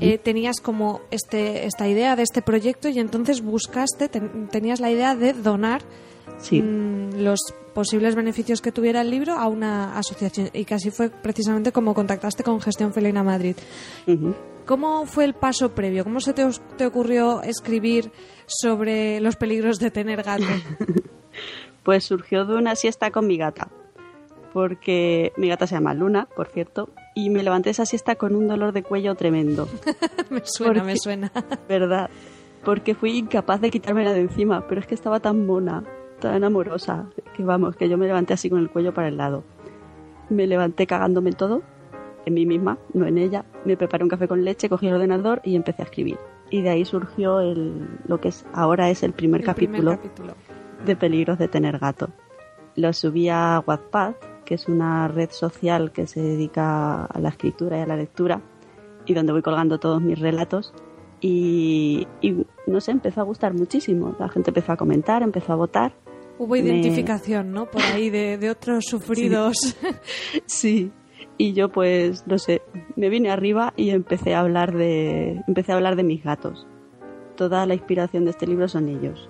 eh, 0.00 0.18
tenías 0.18 0.60
como 0.60 1.02
este, 1.12 1.66
esta 1.66 1.86
idea 1.88 2.16
de 2.16 2.24
este 2.24 2.42
proyecto 2.42 2.88
y 2.88 2.98
entonces 2.98 3.42
buscaste, 3.42 4.08
tenías 4.50 4.80
la 4.80 4.90
idea 4.90 5.14
de 5.14 5.34
donar 5.34 5.82
mm, 6.50 7.20
los 7.20 7.40
posibles 7.74 8.14
beneficios 8.14 8.62
que 8.62 8.72
tuviera 8.72 9.02
el 9.02 9.10
libro 9.10 9.34
a 9.34 9.48
una 9.48 9.98
asociación 9.98 10.50
y 10.52 10.72
así 10.72 10.90
fue 10.90 11.10
precisamente 11.10 11.72
como 11.72 11.94
contactaste 11.94 12.42
con 12.42 12.60
Gestión 12.60 12.92
Felina 12.92 13.22
Madrid. 13.22 13.56
¿Cómo 14.64 15.06
fue 15.06 15.24
el 15.24 15.34
paso 15.34 15.74
previo? 15.74 16.02
¿Cómo 16.02 16.20
se 16.20 16.32
te, 16.32 16.44
te 16.76 16.86
ocurrió 16.86 17.42
escribir 17.42 18.10
sobre 18.46 19.20
los 19.20 19.36
peligros 19.36 19.78
de 19.78 19.90
tener 19.90 20.22
gato? 20.22 20.44
Pues 21.82 22.02
surgió 22.02 22.44
de 22.44 22.56
una 22.56 22.74
siesta 22.74 23.12
con 23.12 23.28
mi 23.28 23.36
gata, 23.36 23.68
porque 24.52 25.32
mi 25.36 25.48
gata 25.48 25.68
se 25.68 25.76
llama 25.76 25.94
Luna, 25.94 26.26
por 26.34 26.48
cierto, 26.48 26.88
y 27.14 27.30
me 27.30 27.44
levanté 27.44 27.70
esa 27.70 27.86
siesta 27.86 28.16
con 28.16 28.34
un 28.34 28.48
dolor 28.48 28.72
de 28.72 28.82
cuello 28.82 29.14
tremendo. 29.14 29.68
me 30.30 30.40
suena, 30.44 30.82
me 30.82 30.96
suena. 30.96 31.30
¿Verdad? 31.68 32.10
Porque 32.64 32.96
fui 32.96 33.16
incapaz 33.16 33.60
de 33.60 33.70
quitármela 33.70 34.12
de 34.12 34.22
encima, 34.22 34.66
pero 34.66 34.80
es 34.80 34.88
que 34.88 34.96
estaba 34.96 35.20
tan 35.20 35.46
mona, 35.46 35.84
tan 36.20 36.44
amorosa, 36.44 37.06
que 37.34 37.44
vamos, 37.44 37.76
que 37.76 37.88
yo 37.88 37.98
me 37.98 38.06
levanté 38.06 38.34
así 38.34 38.50
con 38.50 38.60
el 38.60 38.70
cuello 38.70 38.92
para 38.94 39.08
el 39.08 39.16
lado. 39.16 39.44
Me 40.28 40.46
levanté 40.46 40.86
cagándome 40.86 41.32
todo, 41.32 41.62
en 42.24 42.34
mí 42.34 42.46
misma, 42.46 42.78
no 42.92 43.06
en 43.06 43.18
ella. 43.18 43.44
Me 43.64 43.76
preparé 43.76 44.04
un 44.04 44.10
café 44.10 44.28
con 44.28 44.44
leche, 44.44 44.68
cogí 44.68 44.88
el 44.88 44.94
ordenador 44.94 45.40
y 45.44 45.56
empecé 45.56 45.82
a 45.82 45.84
escribir. 45.84 46.18
Y 46.50 46.62
de 46.62 46.70
ahí 46.70 46.84
surgió 46.84 47.40
el, 47.40 47.88
lo 48.06 48.20
que 48.20 48.28
es 48.28 48.46
ahora 48.52 48.90
es 48.90 49.02
el 49.02 49.12
primer, 49.12 49.42
capítulo, 49.42 49.96
primer 49.96 49.98
capítulo 49.98 50.34
de 50.84 50.96
peligros 50.96 51.38
de 51.38 51.48
tener 51.48 51.78
gato. 51.78 52.10
Lo 52.74 52.92
subí 52.92 53.28
a 53.28 53.62
Wattpad, 53.66 54.14
que 54.44 54.54
es 54.54 54.68
una 54.68 55.08
red 55.08 55.30
social 55.30 55.92
que 55.92 56.06
se 56.06 56.20
dedica 56.20 57.04
a 57.04 57.18
la 57.20 57.30
escritura 57.30 57.78
y 57.78 57.80
a 57.80 57.86
la 57.86 57.96
lectura, 57.96 58.40
y 59.04 59.14
donde 59.14 59.32
voy 59.32 59.42
colgando 59.42 59.78
todos 59.78 60.00
mis 60.00 60.18
relatos. 60.18 60.72
Y, 61.20 62.06
no 62.66 62.80
sé, 62.80 62.92
empezó 62.92 63.22
a 63.22 63.24
gustar 63.24 63.54
muchísimo. 63.54 64.14
La 64.18 64.28
gente 64.28 64.50
empezó 64.50 64.72
a 64.72 64.76
comentar, 64.76 65.22
empezó 65.22 65.54
a 65.54 65.56
votar. 65.56 65.92
Hubo 66.38 66.56
identificación, 66.56 67.52
¿no? 67.52 67.70
Por 67.70 67.82
ahí 67.82 68.10
de, 68.10 68.50
otros 68.50 68.84
sufridos. 68.88 69.76
Sí. 70.46 70.92
Y 71.38 71.52
yo, 71.52 71.68
pues, 71.68 72.26
no 72.26 72.38
sé, 72.38 72.62
me 72.96 73.10
vine 73.10 73.30
arriba 73.30 73.74
y 73.76 73.90
empecé 73.90 74.34
a 74.34 74.40
hablar 74.40 74.74
de, 74.74 75.42
empecé 75.46 75.72
a 75.72 75.74
hablar 75.74 75.96
de 75.96 76.02
mis 76.02 76.24
gatos. 76.24 76.66
Toda 77.36 77.66
la 77.66 77.74
inspiración 77.74 78.24
de 78.24 78.30
este 78.30 78.46
libro 78.46 78.68
son 78.68 78.88
ellos 78.88 79.28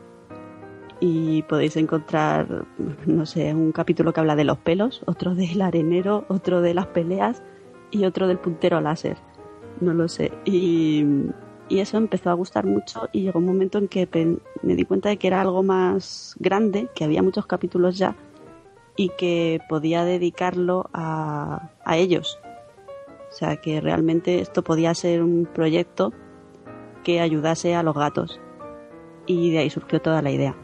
y 1.00 1.42
podéis 1.42 1.76
encontrar, 1.76 2.64
no 3.06 3.26
sé, 3.26 3.52
un 3.52 3.72
capítulo 3.72 4.12
que 4.12 4.20
habla 4.20 4.36
de 4.36 4.44
los 4.44 4.58
pelos, 4.58 5.02
otro 5.06 5.34
del 5.34 5.60
arenero, 5.60 6.25
otro 6.28 6.60
de 6.60 6.75
las 6.75 6.86
peleas 6.86 7.42
y 7.90 8.04
otro 8.04 8.26
del 8.26 8.38
puntero 8.38 8.80
láser. 8.80 9.18
No 9.80 9.92
lo 9.92 10.08
sé. 10.08 10.32
Y, 10.44 11.04
eso 11.68 11.96
empezó 11.96 12.30
a 12.30 12.35
gustar 12.35 12.64
mucho 12.64 13.08
y 13.12 13.23
llegó 13.23 13.38
un 13.38 13.46
momento 13.46 13.78
en 13.78 13.88
que 13.88 14.08
me 14.62 14.75
di 14.75 14.85
cuenta 14.85 15.08
de 15.08 15.16
que 15.16 15.26
era 15.26 15.40
algo 15.40 15.62
más 15.62 16.37
grande, 16.38 16.88
que 16.94 17.04
había 17.04 17.23
muchos 17.23 17.46
capítulos 17.46 17.99
ya 17.99 18.16
y 18.96 19.11
que 19.11 19.61
podía 19.68 20.04
dedicarlo 20.04 20.88
a, 20.92 21.70
a 21.85 21.96
ellos. 21.96 22.38
O 23.30 23.32
sea, 23.32 23.56
que 23.56 23.80
realmente 23.80 24.40
esto 24.40 24.62
podía 24.62 24.94
ser 24.94 25.23
un 25.23 25.46
proyecto 25.46 26.12
que 27.04 27.20
ayudase 27.20 27.75
a 27.75 27.82
los 27.82 27.94
gatos. 27.94 28.40
Y 29.26 29.50
de 29.50 29.58
ahí 29.58 29.70
surgió 29.70 30.00
toda 30.00 30.23
la 30.23 30.30
idea. 30.30 30.56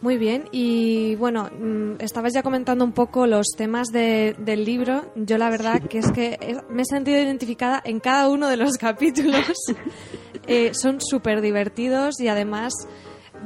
Muy 0.00 0.16
bien, 0.16 0.44
y 0.52 1.16
bueno, 1.16 1.50
mm, 1.50 1.94
estabas 2.00 2.32
ya 2.32 2.44
comentando 2.44 2.84
un 2.84 2.92
poco 2.92 3.26
los 3.26 3.48
temas 3.56 3.88
de, 3.88 4.36
del 4.38 4.64
libro. 4.64 5.10
Yo 5.16 5.38
la 5.38 5.50
verdad 5.50 5.82
que 5.82 5.98
es 5.98 6.12
que 6.12 6.38
me 6.70 6.82
he 6.82 6.84
sentido 6.84 7.20
identificada 7.20 7.82
en 7.84 7.98
cada 7.98 8.28
uno 8.28 8.46
de 8.46 8.56
los 8.56 8.76
capítulos. 8.78 9.56
Eh, 10.48 10.72
son 10.74 11.00
súper 11.00 11.40
divertidos 11.40 12.20
y 12.20 12.28
además 12.28 12.72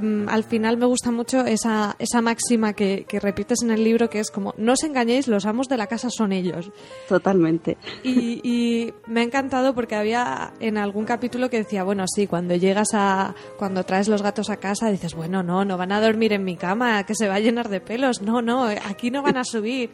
Mm, 0.01 0.29
al 0.29 0.45
final 0.45 0.77
me 0.77 0.87
gusta 0.87 1.11
mucho 1.11 1.45
esa, 1.45 1.97
esa 1.99 2.23
máxima 2.23 2.73
que, 2.73 3.07
repites 3.21 3.63
en 3.63 3.71
el 3.71 3.85
libro, 3.85 4.09
que 4.09 4.21
es 4.21 4.31
como, 4.31 4.55
no 4.57 4.73
os 4.73 4.83
engañéis, 4.85 5.29
los 5.29 5.47
amos 5.47 5.69
de 5.69 5.77
la 5.77 5.87
casa 5.87 6.09
son 6.11 6.33
ellos. 6.33 6.71
Totalmente. 7.09 7.77
Y, 8.03 8.93
me 9.07 9.21
ha 9.21 9.25
encantado 9.25 9.75
porque 9.75 9.95
había 9.95 10.55
en 10.61 10.79
algún 10.79 11.05
capítulo 11.05 11.51
que 11.51 11.59
decía, 11.59 11.85
bueno, 11.85 12.05
sí, 12.07 12.27
cuando 12.27 12.55
llegas 12.55 12.89
a, 12.95 13.35
cuando 13.59 13.85
traes 13.85 14.09
los 14.09 14.23
gatos 14.23 14.51
a 14.51 14.57
casa, 14.57 14.91
dices, 14.91 15.15
bueno, 15.15 15.43
no, 15.43 15.65
no 15.65 15.77
van 15.77 15.93
a 15.93 16.01
dormir 16.01 16.33
en 16.33 16.45
mi 16.45 16.57
cama, 16.57 17.05
que 17.05 17.15
se 17.15 17.29
va 17.29 17.37
a 17.37 17.41
llenar 17.41 17.69
de 17.69 17.81
pelos, 17.81 18.23
no, 18.23 18.43
no, 18.43 18.65
aquí 18.65 19.11
no 19.11 19.23
van 19.23 19.37
a 19.37 19.45
subir 19.45 19.91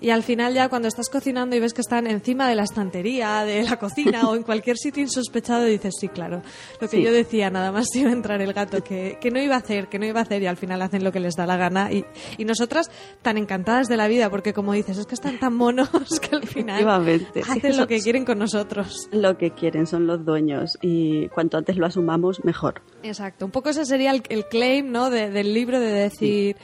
y 0.00 0.10
al 0.10 0.22
final 0.22 0.54
ya 0.54 0.68
cuando 0.68 0.88
estás 0.88 1.08
cocinando 1.08 1.54
y 1.56 1.60
ves 1.60 1.74
que 1.74 1.82
están 1.82 2.06
encima 2.06 2.48
de 2.48 2.54
la 2.54 2.62
estantería, 2.62 3.44
de 3.44 3.64
la 3.64 3.78
cocina 3.78 4.28
o 4.28 4.34
en 4.34 4.42
cualquier 4.42 4.76
sitio 4.76 5.02
insospechado, 5.02 5.64
dices, 5.64 5.94
sí, 6.00 6.08
claro, 6.08 6.42
lo 6.80 6.88
que 6.88 7.02
yo 7.02 7.12
decía, 7.12 7.50
nada 7.50 7.70
más 7.70 7.94
iba 7.94 8.10
a 8.10 8.12
entrar 8.12 8.40
el 8.40 8.52
gato, 8.52 8.82
que, 8.82 9.18
que, 9.20 9.30
no 9.30 9.40
iba 9.40 9.54
a 9.54 9.58
hacer, 9.58 9.88
que 9.88 9.98
no 9.98 10.06
iba 10.06 10.20
a 10.20 10.22
hacer 10.22 10.42
y 10.42 10.46
al 10.46 10.56
final 10.56 10.80
hacen 10.82 11.04
lo 11.04 11.12
que 11.12 11.20
les 11.20 11.36
da 11.36 11.46
la 11.46 11.56
gana 11.56 11.92
y, 11.92 12.04
y 12.38 12.44
nosotras 12.44 12.90
tan 13.22 13.36
encantadas 13.36 13.88
de 13.88 13.96
la 13.96 14.08
vida 14.08 14.30
porque 14.30 14.52
como 14.52 14.72
dices, 14.72 14.96
es 14.98 15.06
que 15.06 15.14
están 15.14 15.38
tan 15.38 15.54
monos 15.54 15.90
que 16.20 16.36
al 16.36 16.46
final 16.46 17.28
hacen 17.48 17.76
lo 17.76 17.86
que 17.86 18.00
quieren 18.00 18.24
con 18.24 18.38
nosotros. 18.38 19.08
Lo 19.12 19.36
que 19.36 19.50
quieren 19.50 19.86
son 19.86 20.06
los 20.06 20.24
dueños 20.24 20.78
y 20.80 21.28
cuanto 21.28 21.58
antes 21.58 21.76
lo 21.76 21.86
asumamos, 21.86 22.44
mejor. 22.44 22.82
Exacto, 23.02 23.44
un 23.44 23.50
poco 23.50 23.70
ese 23.70 23.84
sería 23.84 24.12
el, 24.12 24.44
claim 24.46 24.90
¿no? 24.90 25.10
del 25.10 25.54
libro 25.54 25.78
de 25.78 25.92
decir 25.92 26.56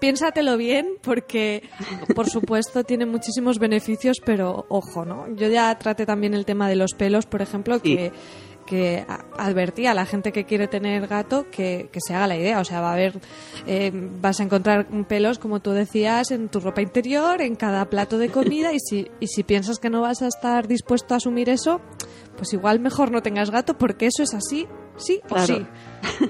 piénsatelo 0.00 0.56
bien 0.56 0.94
porque, 1.02 1.62
por 2.14 2.28
supuesto, 2.28 2.84
tiene 2.84 3.06
muchísimos 3.06 3.58
beneficios, 3.58 4.18
pero 4.24 4.66
ojo, 4.68 5.04
¿no? 5.04 5.26
Yo 5.34 5.48
ya 5.48 5.76
traté 5.78 6.06
también 6.06 6.34
el 6.34 6.44
tema 6.44 6.68
de 6.68 6.76
los 6.76 6.94
pelos, 6.94 7.26
por 7.26 7.42
ejemplo, 7.42 7.80
que, 7.80 8.12
que 8.68 9.06
advertí 9.38 9.86
a 9.86 9.94
la 9.94 10.04
gente 10.04 10.30
que 10.30 10.44
quiere 10.44 10.68
tener 10.68 11.06
gato 11.06 11.46
que, 11.50 11.88
se 12.06 12.14
haga 12.14 12.26
la 12.26 12.36
idea. 12.36 12.60
O 12.60 12.64
sea, 12.64 12.80
va 12.80 12.90
a 12.90 12.92
haber, 12.92 13.18
eh, 13.66 13.90
vas 13.94 14.40
a 14.40 14.42
encontrar 14.42 14.86
pelos, 15.06 15.38
como 15.38 15.60
tú 15.60 15.70
decías, 15.70 16.30
en 16.30 16.48
tu 16.48 16.60
ropa 16.60 16.82
interior, 16.82 17.40
en 17.40 17.54
cada 17.54 17.88
plato 17.88 18.18
de 18.18 18.28
comida, 18.28 18.72
y 18.74 18.78
si, 18.78 19.10
y 19.20 19.26
si 19.28 19.42
piensas 19.42 19.78
que 19.78 19.88
no 19.88 20.02
vas 20.02 20.20
a 20.20 20.26
estar 20.26 20.68
dispuesto 20.68 21.14
a 21.14 21.16
asumir 21.16 21.48
eso, 21.48 21.80
pues 22.36 22.52
igual 22.52 22.78
mejor 22.78 23.10
no 23.10 23.22
tengas 23.22 23.50
gato 23.50 23.78
porque 23.78 24.06
eso 24.06 24.22
es 24.22 24.34
así, 24.34 24.66
sí 24.98 25.20
o 25.28 25.38
sí. 25.38 25.66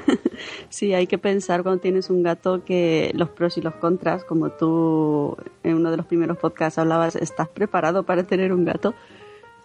sí, 0.68 0.94
hay 0.94 1.06
que 1.06 1.18
pensar 1.18 1.62
cuando 1.62 1.80
tienes 1.80 2.10
un 2.10 2.22
gato 2.22 2.64
que 2.64 3.10
los 3.14 3.30
pros 3.30 3.58
y 3.58 3.62
los 3.62 3.74
contras, 3.74 4.24
como 4.24 4.50
tú 4.50 5.36
en 5.62 5.74
uno 5.74 5.90
de 5.90 5.96
los 5.96 6.06
primeros 6.06 6.38
podcasts 6.38 6.78
hablabas, 6.78 7.16
¿estás 7.16 7.48
preparado 7.48 8.04
para 8.04 8.24
tener 8.24 8.52
un 8.52 8.64
gato? 8.64 8.94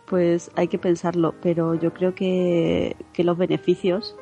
Pues 0.05 0.51
hay 0.55 0.67
que 0.67 0.77
pensarlo, 0.77 1.33
pero 1.41 1.75
yo 1.75 1.93
creo 1.93 2.13
que, 2.13 2.95
los 3.17 3.37
beneficios 3.37 4.15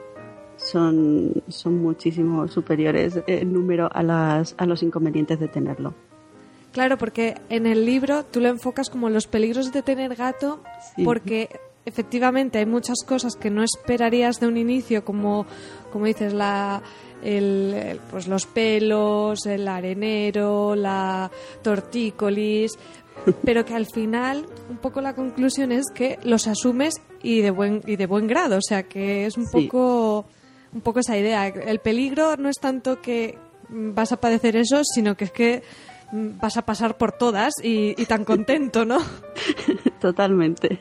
son, 0.57 1.33
son 1.47 1.81
muchísimo 1.81 2.47
superiores 2.47 3.19
en 3.25 3.51
número 3.51 3.89
a, 3.91 4.03
las, 4.03 4.55
a 4.57 4.65
los 4.65 4.83
inconvenientes 4.83 5.39
de 5.39 5.47
tenerlo. 5.47 5.93
Claro, 6.71 6.97
porque 6.97 7.35
en 7.50 7.65
el 7.65 7.85
libro 7.85 8.23
tú 8.23 8.39
lo 8.39 8.47
enfocas 8.47 8.89
como 8.89 9.09
los 9.09 9.27
peligros 9.27 9.73
de 9.73 9.81
tener 9.81 10.15
gato, 10.15 10.63
porque 11.03 11.50
efectivamente 11.85 12.59
hay 12.59 12.65
muchas 12.65 13.03
cosas 13.05 13.35
que 13.35 13.50
no 13.50 13.63
esperarías 13.63 14.39
de 14.39 14.47
un 14.47 14.57
inicio, 14.57 15.03
como, 15.03 15.45
como 15.91 16.05
dices, 16.05 16.33
la, 16.33 16.81
el, 17.23 18.00
pues 18.09 18.27
los 18.27 18.45
pelos, 18.45 19.45
el 19.45 19.67
arenero, 19.67 20.75
la 20.75 21.31
tortícolis, 21.61 22.77
pero 23.43 23.65
que 23.65 23.75
al 23.75 23.85
final 23.85 24.45
un 24.69 24.77
poco 24.77 25.01
la 25.01 25.13
conclusión 25.13 25.71
es 25.71 25.85
que 25.93 26.19
los 26.23 26.47
asumes 26.47 27.01
y 27.21 27.41
de 27.41 27.51
buen 27.51 27.81
y 27.85 27.95
de 27.95 28.07
buen 28.07 28.27
grado, 28.27 28.57
o 28.57 28.61
sea 28.61 28.83
que 28.83 29.25
es 29.25 29.38
un 29.38 29.50
poco 29.50 30.25
un 30.73 30.81
poco 30.81 31.00
esa 31.00 31.17
idea. 31.17 31.47
El 31.47 31.79
peligro 31.79 32.38
no 32.38 32.50
es 32.50 32.57
tanto 32.57 33.01
que 33.01 33.38
vas 33.69 34.11
a 34.11 34.19
padecer 34.19 34.55
eso, 34.55 34.83
sino 34.83 35.15
que 35.15 35.25
es 35.25 35.31
que 35.31 35.63
vas 36.11 36.57
a 36.57 36.63
pasar 36.63 36.97
por 36.97 37.11
todas 37.11 37.53
y, 37.63 38.01
y 38.01 38.05
tan 38.05 38.25
contento, 38.25 38.85
¿no? 38.85 39.00
Totalmente 40.01 40.79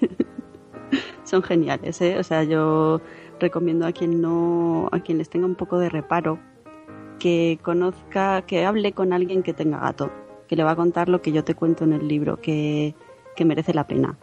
son 1.25 1.43
geniales, 1.43 2.01
¿eh? 2.01 2.19
O 2.19 2.23
sea, 2.23 2.45
yo 2.45 3.01
recomiendo 3.39 3.87
a 3.87 3.93
quien 3.93 4.21
no, 4.21 4.89
a 4.93 5.01
quien 5.01 5.19
les 5.19 5.31
tenga 5.31 5.47
un 5.47 5.55
poco 5.55 5.79
de 5.79 5.89
reparo, 5.89 6.39
que 7.19 7.59
conozca, 7.63 8.43
que 8.43 8.65
hable 8.65 8.93
con 8.93 9.13
alguien 9.13 9.43
que 9.43 9.53
tenga 9.53 9.79
gato, 9.79 10.11
que 10.49 10.57
le 10.57 10.65
va 10.65 10.73
a 10.73 10.77
contar 10.77 11.09
lo 11.09 11.23
que 11.23 11.33
yo 11.33 11.45
te 11.45 11.55
cuento 11.55 11.85
en 11.85 11.93
el 11.93 12.09
libro, 12.09 12.41
que, 12.41 12.95
merece 13.43 13.73
la 13.73 13.87
pena. 13.87 14.19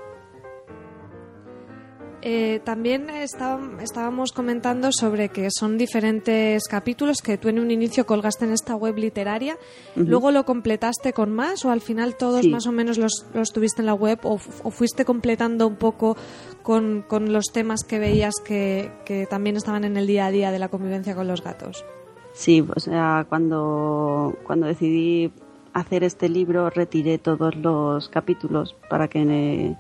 Eh, 2.24 2.62
también 2.63 3.12
está- 3.12 3.59
estábamos 3.81 4.31
comentando 4.31 4.89
sobre 4.91 5.29
que 5.29 5.50
son 5.51 5.77
diferentes 5.77 6.67
capítulos 6.67 7.21
que 7.21 7.38
tú 7.38 7.47
en 7.47 7.59
un 7.59 7.69
inicio 7.69 8.07
colgaste 8.07 8.45
en 8.45 8.53
esta 8.53 8.75
web 8.75 8.97
literaria, 8.97 9.55
luego 9.95 10.31
lo 10.31 10.43
completaste 10.43 11.13
con 11.13 11.31
más 11.31 11.63
o 11.63 11.69
al 11.71 11.79
final 11.81 12.15
todos 12.17 12.41
Sí. 12.41 12.50
más 12.50 12.65
o 12.65 12.71
menos 12.71 12.97
los, 12.97 13.25
los 13.36 13.53
tuviste 13.53 13.83
en 13.83 13.86
la 13.86 13.93
web 13.93 14.19
o, 14.24 14.39
fu- 14.39 14.67
o 14.67 14.71
fuiste 14.71 15.05
completando 15.05 15.67
un 15.67 15.75
poco 15.75 16.17
con, 16.63 17.03
con 17.07 17.31
los 17.31 17.45
temas 17.53 17.83
que 17.83 18.00
veías 18.00 18.33
que, 18.43 18.91
que 19.05 19.27
también 19.27 19.55
estaban 19.55 19.83
en 19.86 19.95
el 19.95 20.07
día 20.07 20.25
a 20.25 20.31
día 20.31 20.50
de 20.51 20.57
la 20.59 20.69
convivencia 20.69 21.13
con 21.15 21.27
los 21.27 21.43
gatos. 21.43 21.86
Sí, 22.33 22.65
o 22.75 22.79
sea, 22.79 23.25
cuando, 23.29 24.36
cuando 24.43 24.65
decidí 24.67 25.31
hacer 25.74 26.03
este 26.03 26.29
libro 26.29 26.69
retiré 26.71 27.19
todos 27.19 27.55
los 27.55 28.09
capítulos 28.09 28.75
para 28.89 29.07
que, 29.07 29.75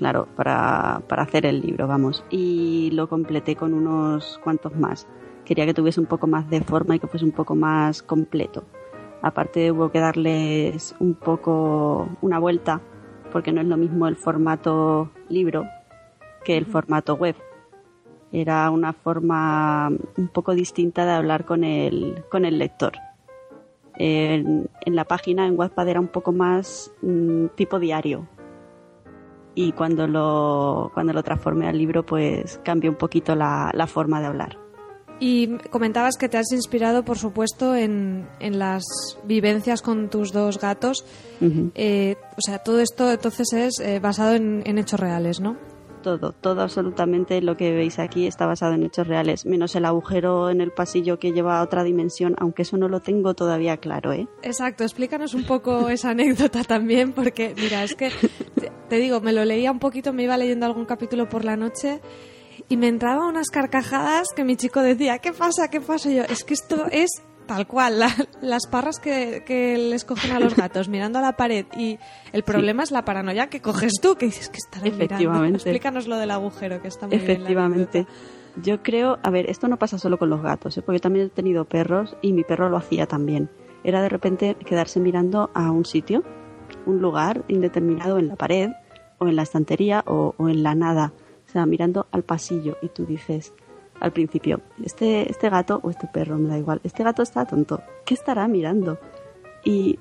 claro, 0.00 0.28
para, 0.34 1.02
para 1.08 1.24
hacer 1.24 1.44
el 1.44 1.60
libro, 1.60 1.86
vamos, 1.86 2.24
y 2.30 2.90
lo 2.94 3.06
completé 3.06 3.54
con 3.54 3.74
unos 3.74 4.40
cuantos 4.42 4.74
más. 4.74 5.06
Quería 5.44 5.66
que 5.66 5.74
tuviese 5.74 6.00
un 6.00 6.06
poco 6.06 6.26
más 6.26 6.48
de 6.48 6.62
forma 6.62 6.96
y 6.96 6.98
que 6.98 7.06
fuese 7.06 7.26
un 7.26 7.32
poco 7.32 7.54
más 7.54 8.02
completo. 8.02 8.64
Aparte 9.20 9.70
hubo 9.70 9.90
que 9.90 10.00
darles 10.00 10.94
un 11.00 11.12
poco 11.12 12.08
una 12.22 12.38
vuelta, 12.38 12.80
porque 13.30 13.52
no 13.52 13.60
es 13.60 13.66
lo 13.66 13.76
mismo 13.76 14.08
el 14.08 14.16
formato 14.16 15.10
libro 15.28 15.66
que 16.44 16.56
el 16.56 16.64
formato 16.64 17.16
web 17.16 17.36
era 18.32 18.70
una 18.70 18.94
forma 18.94 19.88
un 20.16 20.28
poco 20.28 20.54
distinta 20.54 21.04
de 21.04 21.12
hablar 21.12 21.44
con 21.44 21.62
el, 21.62 22.24
con 22.30 22.46
el 22.46 22.58
lector. 22.58 22.94
En, 23.96 24.70
en 24.86 24.96
la 24.96 25.04
página, 25.04 25.46
en 25.46 25.58
Wattpad, 25.58 25.88
era 25.88 26.00
un 26.00 26.08
poco 26.08 26.32
más 26.32 26.90
mm, 27.02 27.48
tipo 27.54 27.78
diario. 27.78 28.26
Y 29.54 29.72
cuando 29.72 30.06
lo, 30.06 30.90
cuando 30.94 31.12
lo 31.12 31.22
transformé 31.22 31.68
al 31.68 31.76
libro, 31.76 32.04
pues 32.04 32.60
cambió 32.64 32.90
un 32.90 32.96
poquito 32.96 33.34
la, 33.34 33.70
la 33.74 33.86
forma 33.86 34.20
de 34.20 34.26
hablar. 34.26 34.58
Y 35.22 35.58
comentabas 35.70 36.16
que 36.16 36.30
te 36.30 36.38
has 36.38 36.50
inspirado, 36.52 37.04
por 37.04 37.18
supuesto, 37.18 37.76
en, 37.76 38.26
en 38.38 38.58
las 38.58 38.84
vivencias 39.24 39.82
con 39.82 40.08
tus 40.08 40.32
dos 40.32 40.58
gatos. 40.58 41.04
Ujú. 41.42 41.72
Eh, 41.74 42.16
o 42.38 42.40
sea, 42.40 42.60
todo 42.60 42.80
esto 42.80 43.10
entonces 43.10 43.52
es 43.52 43.80
eh, 43.80 44.00
basado 44.00 44.34
en, 44.34 44.62
en 44.64 44.78
hechos 44.78 44.98
reales, 44.98 45.40
¿no? 45.40 45.58
Todo, 46.02 46.32
todo 46.32 46.62
absolutamente 46.62 47.42
lo 47.42 47.58
que 47.58 47.72
veis 47.72 47.98
aquí 47.98 48.26
está 48.26 48.46
basado 48.46 48.72
en 48.72 48.84
hechos 48.84 49.06
reales, 49.06 49.44
menos 49.44 49.76
el 49.76 49.84
agujero 49.84 50.48
en 50.48 50.62
el 50.62 50.72
pasillo 50.72 51.18
que 51.18 51.32
lleva 51.32 51.58
a 51.58 51.62
otra 51.62 51.84
dimensión, 51.84 52.34
aunque 52.38 52.62
eso 52.62 52.78
no 52.78 52.88
lo 52.88 53.00
tengo 53.00 53.34
todavía 53.34 53.76
claro, 53.76 54.14
¿eh? 54.14 54.26
Exacto, 54.42 54.82
explícanos 54.82 55.34
un 55.34 55.44
poco 55.44 55.90
esa 55.90 56.12
anécdota 56.12 56.64
también, 56.64 57.12
porque 57.12 57.54
mira, 57.54 57.84
es 57.84 57.94
que 57.94 58.10
te, 58.90 58.96
digo, 58.96 59.20
me 59.22 59.32
lo 59.32 59.44
leía 59.46 59.70
un 59.72 59.78
poquito, 59.78 60.12
me 60.12 60.24
iba 60.24 60.36
leyendo 60.36 60.66
algún 60.66 60.84
capítulo 60.84 61.28
por 61.30 61.46
la 61.46 61.56
noche 61.56 62.00
y 62.68 62.76
me 62.76 62.88
entraba 62.88 63.26
unas 63.26 63.48
carcajadas 63.48 64.28
que 64.36 64.44
mi 64.44 64.56
chico 64.56 64.82
decía, 64.82 65.18
¿qué 65.18 65.32
pasa? 65.32 65.68
¿Qué 65.70 65.80
pasa? 65.80 66.10
Y 66.10 66.16
yo, 66.16 66.24
es 66.24 66.44
que 66.44 66.52
esto 66.54 66.86
es 66.92 67.08
tal 67.46 67.66
cual, 67.66 67.98
la- 67.98 68.14
las 68.42 68.66
parras 68.68 69.00
que, 69.00 69.42
que 69.46 69.76
les 69.78 70.04
cogen 70.04 70.32
a 70.32 70.38
los 70.40 70.54
gatos 70.54 70.88
mirando 70.88 71.18
a 71.18 71.22
la 71.22 71.32
pared 71.36 71.66
y 71.76 71.98
el 72.32 72.42
problema 72.44 72.82
es 72.84 72.90
la 72.92 73.04
paranoia 73.04 73.48
que 73.48 73.60
coges 73.60 73.94
tú, 74.00 74.14
que 74.16 74.26
dices 74.26 74.50
que 74.50 74.58
estarán 74.58 74.86
mirando. 74.98 75.16
Explícanos 75.56 76.06
lo 76.06 76.16
del 76.16 76.30
agujero, 76.30 76.80
que 76.82 76.88
está 76.88 77.06
muy 77.08 77.16
Efectivamente. 77.16 78.06
Yo 78.62 78.82
creo, 78.82 79.18
a 79.22 79.30
ver, 79.30 79.48
esto 79.48 79.66
no 79.68 79.78
pasa 79.78 79.96
solo 79.98 80.18
con 80.18 80.28
los 80.30 80.42
gatos, 80.42 80.76
¿eh? 80.76 80.82
porque 80.82 80.98
yo 80.98 81.02
también 81.02 81.26
he 81.26 81.30
tenido 81.30 81.64
perros 81.64 82.16
y 82.20 82.32
mi 82.32 82.44
perro 82.44 82.68
lo 82.68 82.76
hacía 82.76 83.06
también. 83.06 83.48
Era 83.84 84.02
de 84.02 84.08
repente 84.08 84.56
quedarse 84.66 85.00
mirando 85.00 85.50
a 85.54 85.70
un 85.70 85.84
sitio, 85.84 86.22
un 86.86 87.00
lugar 87.00 87.44
indeterminado 87.48 88.18
en 88.18 88.28
la 88.28 88.36
pared 88.36 88.70
o 89.18 89.28
en 89.28 89.36
la 89.36 89.42
estantería 89.42 90.02
o, 90.06 90.34
en 90.48 90.62
la 90.62 90.74
nada, 90.74 91.12
o 91.46 91.50
sea, 91.50 91.66
mirando 91.66 92.06
al 92.10 92.22
pasillo 92.22 92.78
y 92.82 92.88
tú 92.88 93.04
dices 93.04 93.52
al 94.00 94.12
principio, 94.12 94.62
este, 94.82 95.30
este 95.30 95.50
gato 95.50 95.80
o 95.82 95.90
este 95.90 96.06
perro, 96.06 96.38
me 96.38 96.48
da 96.48 96.58
igual, 96.58 96.80
este 96.84 97.04
gato 97.04 97.22
está 97.22 97.44
tonto, 97.44 97.82
¿qué 98.06 98.14
estará 98.14 98.48
mirando? 98.48 98.98
Y 99.62 99.98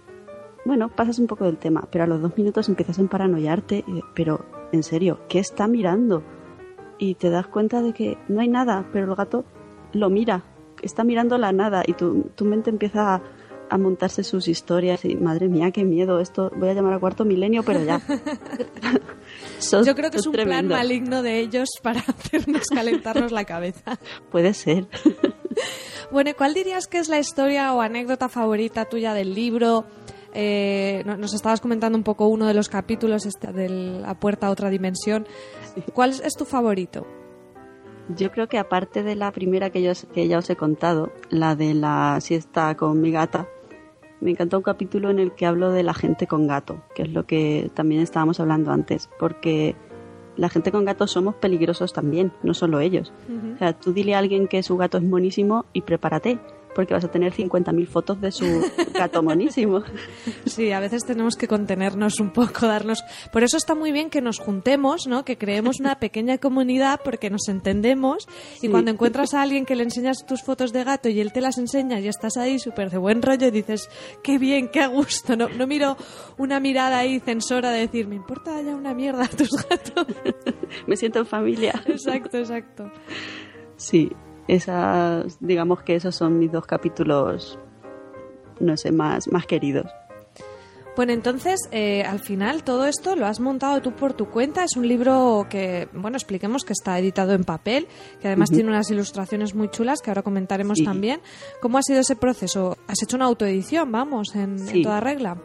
bueno, 0.64 0.90
pasas 0.90 1.20
un 1.20 1.28
poco 1.28 1.44
del 1.44 1.58
tema, 1.58 1.86
pero 1.92 2.06
a 2.06 2.08
los 2.08 2.22
dos 2.22 2.38
minutos 2.38 2.70
empiezas 2.70 2.98
a 2.98 3.04
paranoiarte, 3.04 3.84
pero 4.16 4.46
en 4.72 4.84
serio, 4.84 5.20
¿qué 5.28 5.40
está 5.40 5.68
mirando? 5.68 6.24
Y 6.98 7.16
te 7.16 7.30
das 7.30 7.48
cuenta 7.48 7.82
de 7.82 7.94
que 7.94 8.18
no 8.30 8.40
hay 8.40 8.48
nada, 8.48 8.88
pero 8.94 9.06
el 9.06 9.16
gato 9.16 9.44
lo 9.92 10.10
mira, 10.10 10.44
está 10.82 11.04
mirando 11.04 11.38
la 11.38 11.52
nada 11.52 11.84
y 11.86 11.94
tu, 11.94 12.24
tu 12.36 12.46
mente 12.46 12.70
empieza 12.70 13.16
a, 13.16 13.22
a 13.70 13.78
montarse 13.78 14.24
sus 14.24 14.48
historias 14.48 15.06
y 15.06 15.16
madre 15.16 15.48
mía, 15.48 15.72
qué 15.72 15.84
miedo, 15.84 16.20
esto 16.20 16.52
voy 16.56 16.70
a 16.70 16.74
llamar 16.74 16.94
a 16.94 17.00
cuarto 17.00 17.26
milenio, 17.26 17.64
pero 17.64 17.84
ya. 17.84 18.02
Sos- 19.60 19.86
Yo 19.86 19.96
creo 19.96 20.10
que 20.12 20.18
es 20.18 20.26
un 20.26 20.34
plan 20.34 20.46
tremendo. 20.48 20.76
maligno 20.76 21.22
de 21.22 21.40
ellos 21.40 21.70
para 21.82 22.00
hacernos 22.08 22.68
calentarnos 22.68 23.32
la 23.32 23.46
cabeza. 23.46 24.00
Puede 24.32 24.54
ser. 24.54 24.88
Bueno, 26.12 26.32
¿y 26.32 26.34
¿cuál 26.34 26.54
dirías 26.54 26.88
que 26.88 26.98
es 27.00 27.10
la 27.10 27.20
historia 27.20 27.74
o 27.74 27.82
anécdota 27.82 28.30
favorita 28.30 28.86
tuya 28.86 29.14
del 29.14 29.34
libro? 29.36 29.86
Eh, 30.34 31.04
no- 31.06 31.18
nos 31.18 31.34
estabas 31.34 31.60
comentando 31.62 31.98
un 31.98 32.04
poco 32.04 32.28
uno 32.28 32.46
de 32.48 32.54
los 32.54 32.70
capítulos 32.70 33.26
este, 33.26 33.52
de 33.52 33.70
La 33.70 34.20
puerta 34.20 34.48
a 34.48 34.52
otra 34.52 34.70
dimensión. 34.70 35.28
¿Cuál 35.94 36.12
es 36.24 36.36
tu 36.36 36.46
favorito? 36.46 37.06
Yo 38.16 38.32
creo 38.32 38.48
que 38.48 38.58
aparte 38.58 39.04
de 39.04 39.16
la 39.16 39.32
primera 39.32 39.70
que, 39.70 39.84
yo, 39.84 39.92
que 40.14 40.28
ya 40.28 40.40
os 40.40 40.50
he 40.50 40.56
contado, 40.56 41.12
la 41.30 41.56
de 41.56 41.76
la 41.76 42.18
siesta 42.22 42.76
con 42.76 43.00
mi 43.02 43.12
gata, 43.12 43.48
me 44.22 44.32
encantó 44.32 44.58
un 44.58 44.64
capítulo 44.64 45.10
en 45.10 45.20
el 45.20 45.34
que 45.34 45.46
hablo 45.46 45.72
de 45.72 45.84
la 45.84 45.94
gente 45.94 46.28
con 46.28 46.48
gato, 46.48 46.82
que 46.96 47.04
es 47.04 47.10
lo 47.10 47.26
que 47.26 47.72
también 47.74 48.02
estábamos 48.02 48.40
hablando 48.40 48.72
antes, 48.72 49.10
porque 49.20 49.76
la 50.36 50.50
gente 50.50 50.72
con 50.72 50.86
gato 50.86 51.08
somos 51.08 51.36
peligrosos 51.36 51.94
también, 51.94 52.32
no 52.44 52.54
solo 52.54 52.80
ellos. 52.80 53.12
O 53.56 53.58
sea, 53.58 53.74
tú 53.74 53.94
dile 53.94 54.16
a 54.16 54.20
alguien 54.20 54.48
que 54.48 54.64
su 54.64 54.78
gato 54.78 54.98
es 54.98 55.04
monísimo 55.04 55.66
y 55.74 55.82
prepárate, 55.82 56.40
porque 56.74 56.94
vas 56.94 57.04
a 57.04 57.12
tener 57.12 57.34
50.000 57.34 57.88
fotos 57.88 58.22
de 58.22 58.32
su 58.32 58.46
gato 58.94 59.24
monísimo. 59.24 59.84
Sí, 60.46 60.72
a 60.72 60.80
veces 60.80 61.06
tenemos 61.06 61.36
que 61.36 61.48
contenernos 61.48 62.20
un 62.20 62.32
poco, 62.32 62.68
darnos. 62.68 63.04
Por 63.32 63.44
eso 63.44 63.58
está 63.58 63.76
muy 63.76 63.92
bien 63.92 64.10
que 64.10 64.22
nos 64.22 64.40
juntemos, 64.40 65.08
¿no? 65.08 65.26
Que 65.26 65.38
creemos 65.38 65.80
una 65.80 66.00
pequeña 66.00 66.38
comunidad 66.38 67.02
porque 67.04 67.30
nos 67.30 67.48
entendemos. 67.48 68.28
Y 68.62 68.70
cuando 68.70 68.92
encuentras 68.92 69.34
a 69.34 69.42
alguien 69.42 69.66
que 69.66 69.76
le 69.76 69.84
enseñas 69.84 70.26
tus 70.26 70.44
fotos 70.44 70.74
de 70.74 70.84
gato 70.84 71.10
y 71.10 71.20
él 71.20 71.34
te 71.34 71.42
las 71.42 71.58
enseña 71.58 72.00
y 72.00 72.08
estás 72.08 72.38
ahí 72.38 72.60
súper 72.60 72.90
de 72.90 72.98
buen 72.98 73.22
rollo 73.22 73.48
y 73.48 73.52
dices, 73.52 73.90
qué 74.24 74.38
bien, 74.38 74.70
qué 74.70 74.82
a 74.82 74.88
gusto. 74.88 75.36
No, 75.36 75.50
no 75.50 75.68
miro 75.68 75.98
una 76.38 76.60
mirada 76.60 77.00
ahí 77.00 77.20
censora 77.20 77.72
de 77.72 77.80
decir, 77.80 78.08
me 78.08 78.16
importa 78.16 78.62
ya 78.62 78.76
una 78.76 78.94
mierda 78.94 79.28
tus 79.28 79.50
gatos. 79.68 80.08
me 80.88 80.96
siento 80.96 81.20
en 81.20 81.26
familia. 81.26 81.82
exacto, 81.86 82.38
exacto. 82.38 82.92
Sí, 83.78 84.12
esas, 84.50 85.38
digamos 85.40 85.84
que 85.84 85.96
esos 85.96 86.16
son 86.16 86.40
mis 86.40 86.52
dos 86.52 86.66
capítulos, 86.66 87.58
no 88.60 88.76
sé, 88.78 88.92
más, 88.92 89.32
más 89.32 89.46
queridos. 89.46 89.86
Bueno, 90.96 91.14
entonces, 91.14 91.62
eh, 91.72 92.04
al 92.04 92.20
final, 92.20 92.64
todo 92.64 92.86
esto 92.86 93.16
lo 93.16 93.26
has 93.26 93.40
montado 93.40 93.82
tú 93.82 93.94
por 93.94 94.12
tu 94.14 94.26
cuenta. 94.26 94.66
Es 94.66 94.76
un 94.76 94.86
libro 94.86 95.46
que, 95.50 95.88
bueno, 95.94 96.18
expliquemos 96.18 96.66
que 96.66 96.74
está 96.74 97.00
editado 97.00 97.34
en 97.34 97.46
papel, 97.46 97.88
que 98.20 98.28
además 98.28 98.50
tiene 98.50 98.70
unas 98.70 98.92
ilustraciones 98.92 99.56
muy 99.56 99.70
chulas 99.70 100.02
que 100.02 100.10
ahora 100.10 100.24
comentaremos 100.24 100.80
Sí. 100.80 100.84
también. 100.84 101.22
¿Cómo 101.62 101.78
ha 101.78 101.84
sido 101.84 102.02
ese 102.02 102.18
proceso? 102.18 102.76
¿Has 102.88 103.02
hecho 103.02 103.16
una 103.16 103.26
autoedición, 103.26 103.90
vamos, 103.94 104.36
en, 104.36 104.58
en 104.68 104.82
toda 104.82 105.00
regla? 105.00 105.38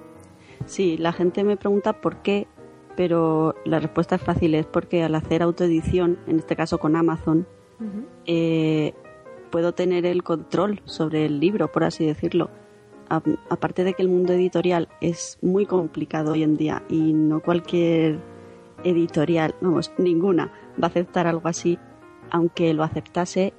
Sí, 0.66 0.96
la 0.96 1.12
gente 1.12 1.44
me 1.44 1.56
pregunta 1.56 2.00
por 2.00 2.22
qué, 2.22 2.48
pero 2.96 3.54
la 3.64 3.78
respuesta 3.78 4.16
es 4.16 4.22
fácil, 4.22 4.56
es 4.56 4.66
porque 4.66 5.04
al 5.04 5.14
hacer 5.14 5.42
autoedición, 5.42 6.18
en 6.26 6.38
este 6.40 6.56
caso 6.56 6.78
con 6.78 6.96
Amazon, 6.96 7.46
Eh, 8.26 8.92
puedo 9.50 9.72
tener 9.72 10.06
el 10.06 10.22
control 10.22 10.80
sobre 10.84 11.26
el 11.26 11.40
libro, 11.40 11.70
por 11.70 11.84
así 11.84 12.04
decirlo. 12.06 12.50
A- 13.08 13.22
aparte 13.50 13.84
de 13.84 13.94
que 13.94 14.02
el 14.02 14.08
mundo 14.08 14.32
editorial 14.32 14.88
es 15.00 15.38
muy 15.42 15.66
complicado 15.66 16.32
hoy 16.32 16.42
en 16.42 16.56
día 16.56 16.82
y 16.88 17.12
no 17.12 17.40
cualquier 17.40 18.18
editorial, 18.82 19.54
vamos, 19.60 19.92
ninguna 19.98 20.46
va 20.82 20.86
a 20.86 20.90
aceptar 20.90 21.26
algo 21.26 21.48
así, 21.48 21.78
aunque 22.30 22.74
lo 22.74 22.82
aceptase, 22.82 23.52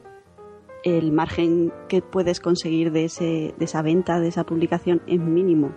el 0.84 1.12
margen 1.12 1.72
que 1.88 2.02
puedes 2.02 2.40
conseguir 2.40 2.92
de, 2.92 3.06
ese, 3.06 3.56
de 3.58 3.66
esa 3.66 3.82
venta, 3.82 4.20
de 4.20 4.28
esa 4.28 4.46
publicación, 4.46 5.02
es 5.08 5.20
mínimo. 5.20 5.72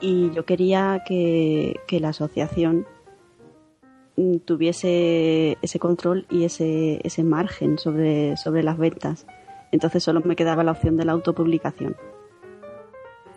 Y 0.00 0.30
yo 0.30 0.44
quería 0.44 1.02
que, 1.06 1.80
que 1.86 2.00
la 2.00 2.08
asociación 2.10 2.86
tuviese 4.44 5.58
ese 5.62 5.78
control 5.78 6.26
y 6.30 6.44
ese, 6.44 7.00
ese 7.04 7.24
margen 7.24 7.78
sobre, 7.78 8.36
sobre 8.36 8.62
las 8.62 8.78
ventas. 8.78 9.26
Entonces 9.72 10.02
solo 10.04 10.20
me 10.24 10.36
quedaba 10.36 10.62
la 10.62 10.72
opción 10.72 10.96
de 10.96 11.04
la 11.04 11.12
autopublicación. 11.12 11.96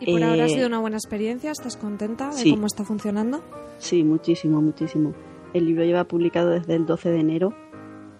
¿Y 0.00 0.12
por 0.12 0.22
ahora 0.22 0.44
ha 0.44 0.46
Eh, 0.46 0.50
sido 0.50 0.68
una 0.68 0.78
buena 0.78 0.96
experiencia? 0.96 1.50
¿Estás 1.50 1.76
contenta 1.76 2.30
de 2.30 2.50
cómo 2.50 2.66
está 2.66 2.84
funcionando? 2.84 3.40
Sí, 3.78 4.04
muchísimo, 4.04 4.60
muchísimo. 4.62 5.12
El 5.52 5.66
libro 5.66 5.84
lleva 5.84 6.04
publicado 6.04 6.50
desde 6.50 6.74
el 6.76 6.86
12 6.86 7.10
de 7.10 7.20
enero 7.20 7.54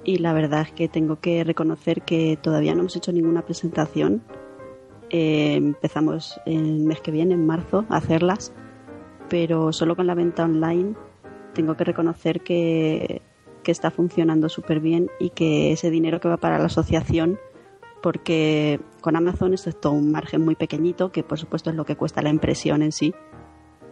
y 0.02 0.18
la 0.18 0.32
verdad 0.32 0.62
es 0.62 0.72
que 0.72 0.88
tengo 0.88 1.20
que 1.20 1.44
reconocer 1.44 2.02
que 2.02 2.36
todavía 2.42 2.74
no 2.74 2.80
hemos 2.80 2.96
hecho 2.96 3.12
ninguna 3.12 3.42
presentación. 3.42 4.22
Eh, 5.10 5.54
empezamos 5.54 6.40
el 6.46 6.80
mes 6.80 7.00
que 7.00 7.12
viene, 7.12 7.34
en 7.34 7.46
marzo, 7.46 7.84
a 7.88 7.98
hacerlas, 7.98 8.52
pero 9.28 9.72
solo 9.72 9.94
con 9.94 10.06
la 10.08 10.14
venta 10.14 10.44
online 10.44 10.94
tengo 11.58 11.76
que 11.76 11.82
reconocer 11.82 12.40
que 12.40 13.20
que 13.68 13.72
está 13.72 13.90
funcionando 13.90 14.48
súper 14.48 14.80
bien 14.80 15.10
y 15.18 15.28
que 15.28 15.72
ese 15.72 15.90
dinero 15.90 16.20
que 16.20 16.28
va 16.28 16.38
para 16.38 16.58
la 16.58 16.64
asociación, 16.64 17.38
porque 18.02 18.80
con 19.02 19.14
Amazon 19.14 19.52
esto 19.52 19.68
es 19.68 19.78
todo 19.78 19.92
un 19.92 20.10
margen 20.10 20.42
muy 20.42 20.54
pequeñito, 20.54 21.12
que 21.12 21.22
por 21.22 21.38
supuesto 21.38 21.68
es 21.68 21.76
lo 21.76 21.84
que 21.84 21.94
cuesta 21.94 22.22
la 22.22 22.30
impresión 22.30 22.80
en 22.80 22.92
sí, 22.92 23.14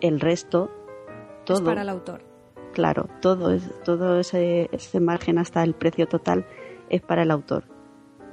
el 0.01 0.19
resto, 0.19 0.71
todo... 1.45 1.59
Es 1.59 1.63
para 1.63 1.83
el 1.83 1.91
autor. 1.91 2.23
Claro, 2.73 3.09
todo, 3.21 3.55
todo 3.85 4.19
ese, 4.19 4.71
ese 4.73 4.99
margen 4.99 5.37
hasta 5.37 5.63
el 5.63 5.75
precio 5.75 6.07
total 6.07 6.47
es 6.89 7.03
para 7.03 7.25
el 7.25 7.31
autor. 7.31 7.65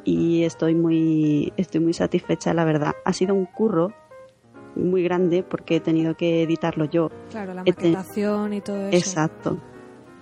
Y 0.06 0.46
estoy 0.46 0.76
muy, 0.76 1.52
estoy 1.58 1.82
muy 1.82 1.94
satisfecha, 1.94 2.54
la 2.54 2.64
verdad. 2.64 2.94
Ha 3.04 3.12
sido 3.12 3.36
un 3.36 3.48
curro 3.48 3.94
muy 4.76 5.04
grande 5.04 5.44
porque 5.44 5.78
he 5.78 5.80
tenido 5.80 6.16
que 6.16 6.44
editarlo 6.44 6.86
yo. 6.86 7.10
Claro, 7.30 7.54
la 7.54 7.64
maquetación 7.64 8.54
y 8.54 8.62
todo 8.62 8.88
eso. 8.88 8.98
Exacto, 8.98 9.58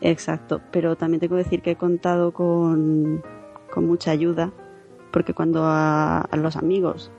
exacto. 0.02 0.62
Pero 0.72 0.96
también 0.96 1.20
tengo 1.20 1.36
que 1.36 1.44
decir 1.44 1.62
que 1.62 1.72
he 1.72 1.76
contado 1.76 2.34
con, 2.34 3.24
con 3.72 3.88
mucha 3.88 4.12
ayuda 4.12 4.52
porque 5.12 5.34
cuando 5.34 5.64
a, 5.66 6.22
a 6.22 6.38
los 6.38 6.56
amigos 6.56 7.12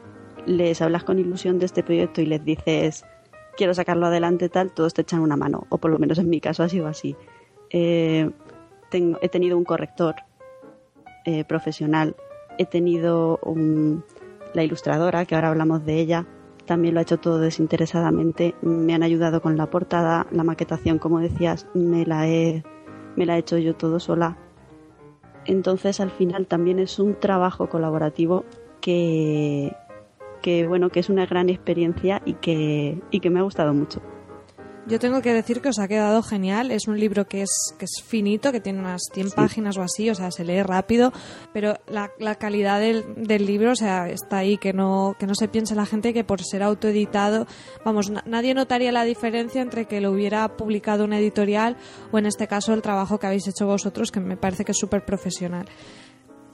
les 0.47 0.81
hablas 0.83 1.05
con 1.05 1.19
ilusión 1.19 1.59
de 1.59 1.67
este 1.67 1.83
proyecto 1.83 2.21
y 2.21 2.27
les 2.27 2.45
dices 2.45 3.05
quiero 3.57 3.75
sacarlo 3.75 4.07
adelante 4.07 4.49
tal, 4.49 4.73
todos 4.73 4.95
te 4.95 5.03
echan 5.03 5.21
una 5.21 5.37
mano, 5.37 5.67
o 5.69 5.79
por 5.79 5.91
lo 5.91 5.99
menos 5.99 6.19
en 6.19 6.29
mi 6.29 6.41
caso 6.41 6.63
ha 6.63 6.69
sido 6.69 6.87
así. 6.87 7.17
Eh, 7.71 8.31
tengo, 8.91 9.19
he 9.23 9.29
tenido 9.29 9.57
un 9.57 9.65
corrector 9.65 10.17
eh, 11.25 11.45
profesional, 11.45 12.17
he 12.59 12.67
tenido 12.67 13.39
un, 13.43 14.05
la 14.55 14.63
ilustradora, 14.65 15.25
que 15.25 15.35
ahora 15.35 15.49
hablamos 15.49 15.85
de 15.85 15.99
ella, 15.99 16.27
también 16.67 16.95
lo 16.95 17.01
ha 17.01 17.03
hecho 17.03 17.19
todo 17.19 17.39
desinteresadamente, 17.39 18.55
me 18.63 18.95
han 18.95 19.03
ayudado 19.03 19.41
con 19.41 19.57
la 19.57 19.71
portada, 19.71 20.27
la 20.31 20.45
maquetación, 20.45 20.99
como 20.99 21.21
decías, 21.21 21.67
me 21.75 22.07
la 22.07 22.29
he, 22.29 22.63
me 23.17 23.27
la 23.27 23.37
he 23.37 23.41
hecho 23.41 23.59
yo 23.59 23.75
todo 23.75 24.01
sola. 24.01 24.37
Entonces 25.45 26.01
al 26.01 26.11
final 26.11 26.47
también 26.47 26.79
es 26.79 26.99
un 26.99 27.19
trabajo 27.19 27.69
colaborativo 27.69 28.45
que, 28.81 29.75
que 30.41 30.67
bueno, 30.67 30.91
que 30.91 31.01
es 31.01 31.09
una 31.09 31.27
gran 31.27 31.49
experiencia 31.49 32.23
y 32.25 32.35
que, 32.35 33.01
y 33.11 33.21
que 33.21 33.31
me 33.31 33.41
ha 33.41 33.43
gustado 33.43 33.75
mucho. 33.75 34.01
Yo 34.89 34.99
tengo 34.99 35.23
que 35.23 35.33
decir 35.33 35.61
que 35.63 35.69
os 35.69 35.79
ha 35.79 35.87
quedado 35.87 36.23
genial. 36.25 36.73
Es 36.73 36.89
un 36.89 36.99
libro 36.99 37.27
que 37.29 37.43
es, 37.43 37.51
que 37.79 37.85
es 37.85 38.03
finito, 38.05 38.51
que 38.51 38.61
tiene 38.61 38.81
unas 38.81 39.03
100 39.15 39.29
Sí. 39.31 39.35
páginas 39.37 39.77
o 39.79 39.83
así, 39.83 40.11
o 40.11 40.15
sea, 40.17 40.33
se 40.33 40.45
lee 40.45 40.61
rápido, 40.63 41.13
pero 41.53 41.79
la, 41.87 42.11
la 42.19 42.35
calidad 42.35 42.81
del, 42.81 43.05
del 43.17 43.47
libro, 43.47 43.71
o 43.73 43.77
sea, 43.77 44.09
está 44.09 44.39
ahí, 44.39 44.59
que 44.59 44.73
no, 44.73 45.15
que 45.21 45.29
no 45.29 45.37
se 45.37 45.47
piense 45.47 45.77
la 45.77 45.87
gente 45.87 46.13
que 46.13 46.25
por 46.25 46.43
ser 46.43 46.65
autoeditado, 46.65 47.47
vamos, 47.85 48.11
na- 48.11 48.25
nadie 48.27 48.55
notaría 48.55 48.91
la 48.91 49.05
diferencia 49.05 49.63
entre 49.63 49.87
que 49.87 50.01
lo 50.01 50.11
hubiera 50.11 50.57
publicado 50.57 51.05
una 51.05 51.21
editorial 51.21 51.77
o 52.11 52.19
en 52.19 52.27
este 52.27 52.49
caso 52.49 52.75
el 52.75 52.83
trabajo 52.83 53.21
que 53.21 53.29
habéis 53.29 53.47
hecho 53.47 53.67
vosotros, 53.67 54.11
que 54.11 54.19
me 54.19 54.37
parece 54.37 54.65
que 54.65 54.73
es 54.73 54.79
súper 54.79 55.05
profesional. 55.05 55.67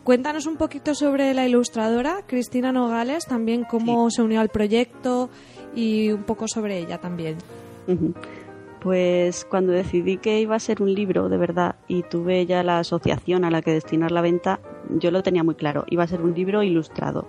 Cuéntanos 0.05 0.45
un 0.47 0.57
poquito 0.59 0.95
sobre 0.95 1.33
la 1.33 1.47
ilustradora, 1.49 2.25
Cristina 2.27 2.73
Nogales, 2.73 3.25
también 3.25 3.65
cómo 3.65 4.11
se 4.11 4.21
unió 4.21 4.41
al 4.43 4.51
proyecto 4.51 5.31
y 5.75 6.11
un 6.11 6.25
poco 6.25 6.47
sobre 6.47 6.79
ella 6.79 6.99
también. 6.99 7.37
Pues 8.81 9.45
cuando 9.45 9.73
decidí 9.73 10.19
que 10.19 10.41
iba 10.41 10.55
a 10.55 10.61
ser 10.61 10.83
un 10.83 10.95
libro 10.95 11.29
de 11.29 11.37
verdad 11.37 11.77
y 11.89 12.05
tuve 12.05 12.47
ya 12.47 12.63
la 12.63 12.79
asociación 12.79 13.45
a 13.45 13.51
la 13.51 13.61
que 13.61 13.73
destinar 13.73 14.13
la 14.13 14.21
venta, 14.21 14.61
yo 14.91 15.11
lo 15.11 15.23
tenía 15.23 15.43
muy 15.43 15.57
claro, 15.57 15.85
iba 15.89 16.05
a 16.05 16.07
ser 16.07 16.23
un 16.23 16.35
libro 16.35 16.63
ilustrado. 16.63 17.27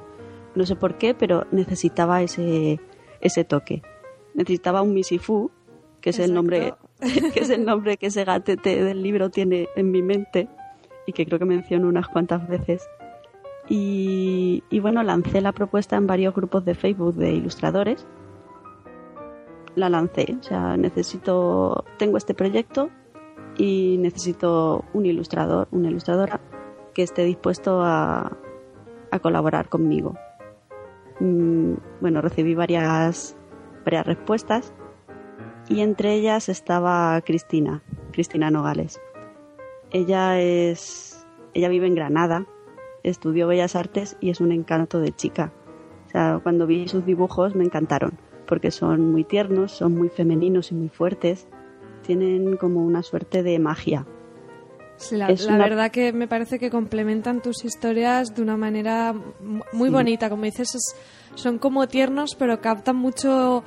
No 0.55 0.65
sé 0.65 0.75
por 0.75 0.97
qué, 0.97 1.13
pero 1.13 1.47
necesitaba 1.51 2.21
ese, 2.21 2.79
ese 3.21 3.43
toque. 3.45 3.81
Necesitaba 4.35 4.81
un 4.81 4.93
Misifu, 4.93 5.51
que 6.01 6.11
es 6.11 6.19
el 6.19 6.33
nombre 6.33 6.73
que 7.33 7.39
es 7.39 7.49
el 7.49 7.65
nombre 7.65 7.97
que 7.97 8.07
ese 8.07 8.25
gatete 8.25 8.83
del 8.83 9.01
libro 9.01 9.29
tiene 9.29 9.69
en 9.75 9.89
mi 9.89 10.01
mente 10.01 10.49
y 11.05 11.13
que 11.13 11.25
creo 11.25 11.39
que 11.39 11.45
menciono 11.45 11.87
unas 11.87 12.07
cuantas 12.07 12.47
veces. 12.47 12.87
Y, 13.69 14.63
y 14.69 14.79
bueno, 14.79 15.03
lancé 15.03 15.41
la 15.41 15.51
propuesta 15.51 15.95
en 15.95 16.07
varios 16.07 16.33
grupos 16.35 16.65
de 16.65 16.75
Facebook 16.75 17.15
de 17.15 17.31
ilustradores. 17.31 18.05
La 19.75 19.89
lancé, 19.89 20.35
o 20.39 20.43
sea, 20.43 20.77
necesito, 20.77 21.85
tengo 21.97 22.17
este 22.17 22.33
proyecto 22.33 22.89
y 23.57 23.97
necesito 23.99 24.85
un 24.93 25.05
ilustrador, 25.05 25.67
una 25.71 25.89
ilustradora 25.89 26.39
que 26.93 27.03
esté 27.03 27.23
dispuesto 27.23 27.81
a, 27.81 28.37
a 29.11 29.19
colaborar 29.19 29.69
conmigo. 29.69 30.15
Mm, 31.19 31.73
bueno, 32.01 32.21
recibí 32.21 32.55
varias, 32.55 33.35
varias 33.83 34.05
respuestas 34.05 34.73
y 35.67 35.81
entre 35.81 36.13
ellas 36.13 36.49
estaba 36.49 37.19
Cristina, 37.21 37.83
Cristina 38.11 38.49
Nogales. 38.49 38.99
Ella 39.91 40.39
es, 40.39 41.27
ella 41.53 41.69
vive 41.69 41.87
en 41.87 41.95
Granada, 41.95 42.45
estudió 43.03 43.47
Bellas 43.47 43.75
Artes 43.75 44.17
y 44.19 44.29
es 44.29 44.39
un 44.39 44.51
encanto 44.51 44.99
de 44.99 45.11
chica. 45.11 45.51
O 46.07 46.09
sea, 46.09 46.39
cuando 46.41 46.65
vi 46.65 46.87
sus 46.87 47.05
dibujos 47.05 47.55
me 47.55 47.63
encantaron, 47.63 48.17
porque 48.49 48.71
son 48.71 49.11
muy 49.11 49.23
tiernos, 49.23 49.71
son 49.71 49.95
muy 49.95 50.09
femeninos 50.09 50.71
y 50.71 50.75
muy 50.75 50.89
fuertes, 50.89 51.47
tienen 52.05 52.57
como 52.57 52.83
una 52.83 53.03
suerte 53.03 53.43
de 53.43 53.59
magia. 53.59 54.05
Sí, 54.97 55.15
la, 55.15 55.29
la 55.29 55.35
una- 55.47 55.57
verdad 55.63 55.91
que 55.91 56.11
me 56.11 56.27
parece 56.27 56.59
que 56.59 56.69
complementan 56.69 57.41
tus 57.41 57.63
historias 57.63 58.35
de 58.35 58.41
una 58.41 58.57
manera 58.57 59.13
mu- 59.13 59.63
muy 59.71 59.87
Sí. 59.89 59.93
bonita. 59.93 60.29
Como 60.29 60.43
dices, 60.43 60.75
es- 60.75 60.95
son 61.35 61.57
como 61.59 61.87
tiernos, 61.87 62.35
pero 62.35 62.59
captan 62.59 62.97
mucho 62.97 63.63